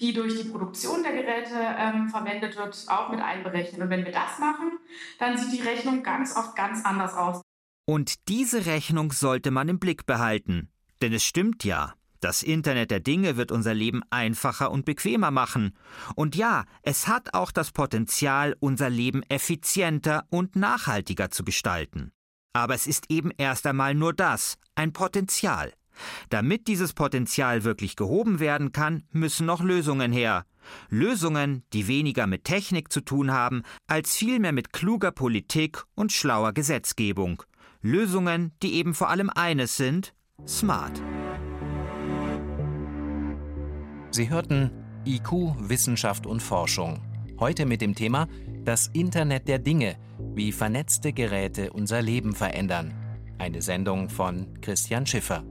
die 0.00 0.12
durch 0.12 0.40
die 0.40 0.48
Produktion 0.48 1.02
der 1.02 1.12
Geräte 1.12 1.54
ähm, 1.78 2.08
verwendet 2.08 2.56
wird, 2.56 2.86
auch 2.88 3.10
mit 3.10 3.20
einberechnen. 3.20 3.82
Und 3.82 3.90
wenn 3.90 4.04
wir 4.04 4.12
das 4.12 4.38
machen, 4.38 4.78
dann 5.18 5.36
sieht 5.36 5.52
die 5.52 5.62
Rechnung 5.62 6.02
ganz 6.02 6.36
oft 6.36 6.56
ganz 6.56 6.84
anders 6.84 7.14
aus. 7.14 7.42
Und 7.86 8.28
diese 8.28 8.66
Rechnung 8.66 9.12
sollte 9.12 9.50
man 9.50 9.68
im 9.68 9.78
Blick 9.78 10.06
behalten. 10.06 10.70
Denn 11.02 11.12
es 11.12 11.24
stimmt 11.24 11.64
ja, 11.64 11.94
das 12.20 12.42
Internet 12.42 12.90
der 12.90 13.00
Dinge 13.00 13.36
wird 13.36 13.52
unser 13.52 13.74
Leben 13.74 14.02
einfacher 14.10 14.70
und 14.70 14.84
bequemer 14.84 15.30
machen. 15.30 15.76
Und 16.14 16.34
ja, 16.34 16.64
es 16.82 17.06
hat 17.06 17.34
auch 17.34 17.52
das 17.52 17.70
Potenzial, 17.70 18.56
unser 18.58 18.90
Leben 18.90 19.22
effizienter 19.28 20.24
und 20.30 20.56
nachhaltiger 20.56 21.30
zu 21.30 21.44
gestalten. 21.44 22.10
Aber 22.56 22.74
es 22.74 22.86
ist 22.86 23.10
eben 23.10 23.32
erst 23.36 23.66
einmal 23.66 23.94
nur 23.94 24.14
das, 24.14 24.56
ein 24.76 24.94
Potenzial. 24.94 25.74
Damit 26.30 26.68
dieses 26.68 26.94
Potenzial 26.94 27.64
wirklich 27.64 27.96
gehoben 27.96 28.40
werden 28.40 28.72
kann, 28.72 29.02
müssen 29.10 29.44
noch 29.44 29.62
Lösungen 29.62 30.10
her. 30.10 30.46
Lösungen, 30.88 31.64
die 31.74 31.86
weniger 31.86 32.26
mit 32.26 32.44
Technik 32.44 32.90
zu 32.90 33.02
tun 33.02 33.30
haben, 33.30 33.62
als 33.86 34.16
vielmehr 34.16 34.52
mit 34.52 34.72
kluger 34.72 35.10
Politik 35.10 35.84
und 35.94 36.12
schlauer 36.12 36.54
Gesetzgebung. 36.54 37.42
Lösungen, 37.82 38.52
die 38.62 38.72
eben 38.72 38.94
vor 38.94 39.10
allem 39.10 39.28
eines 39.28 39.76
sind, 39.76 40.14
smart. 40.48 41.02
Sie 44.10 44.30
hörten 44.30 44.70
IQ, 45.04 45.56
Wissenschaft 45.58 46.26
und 46.26 46.42
Forschung. 46.42 47.02
Heute 47.38 47.66
mit 47.66 47.82
dem 47.82 47.94
Thema 47.94 48.28
Das 48.66 48.88
Internet 48.88 49.46
der 49.46 49.60
Dinge, 49.60 49.94
wie 50.34 50.50
vernetzte 50.50 51.12
Geräte 51.12 51.72
unser 51.72 52.02
Leben 52.02 52.34
verändern. 52.34 52.92
Eine 53.38 53.62
Sendung 53.62 54.08
von 54.08 54.60
Christian 54.60 55.06
Schiffer. 55.06 55.44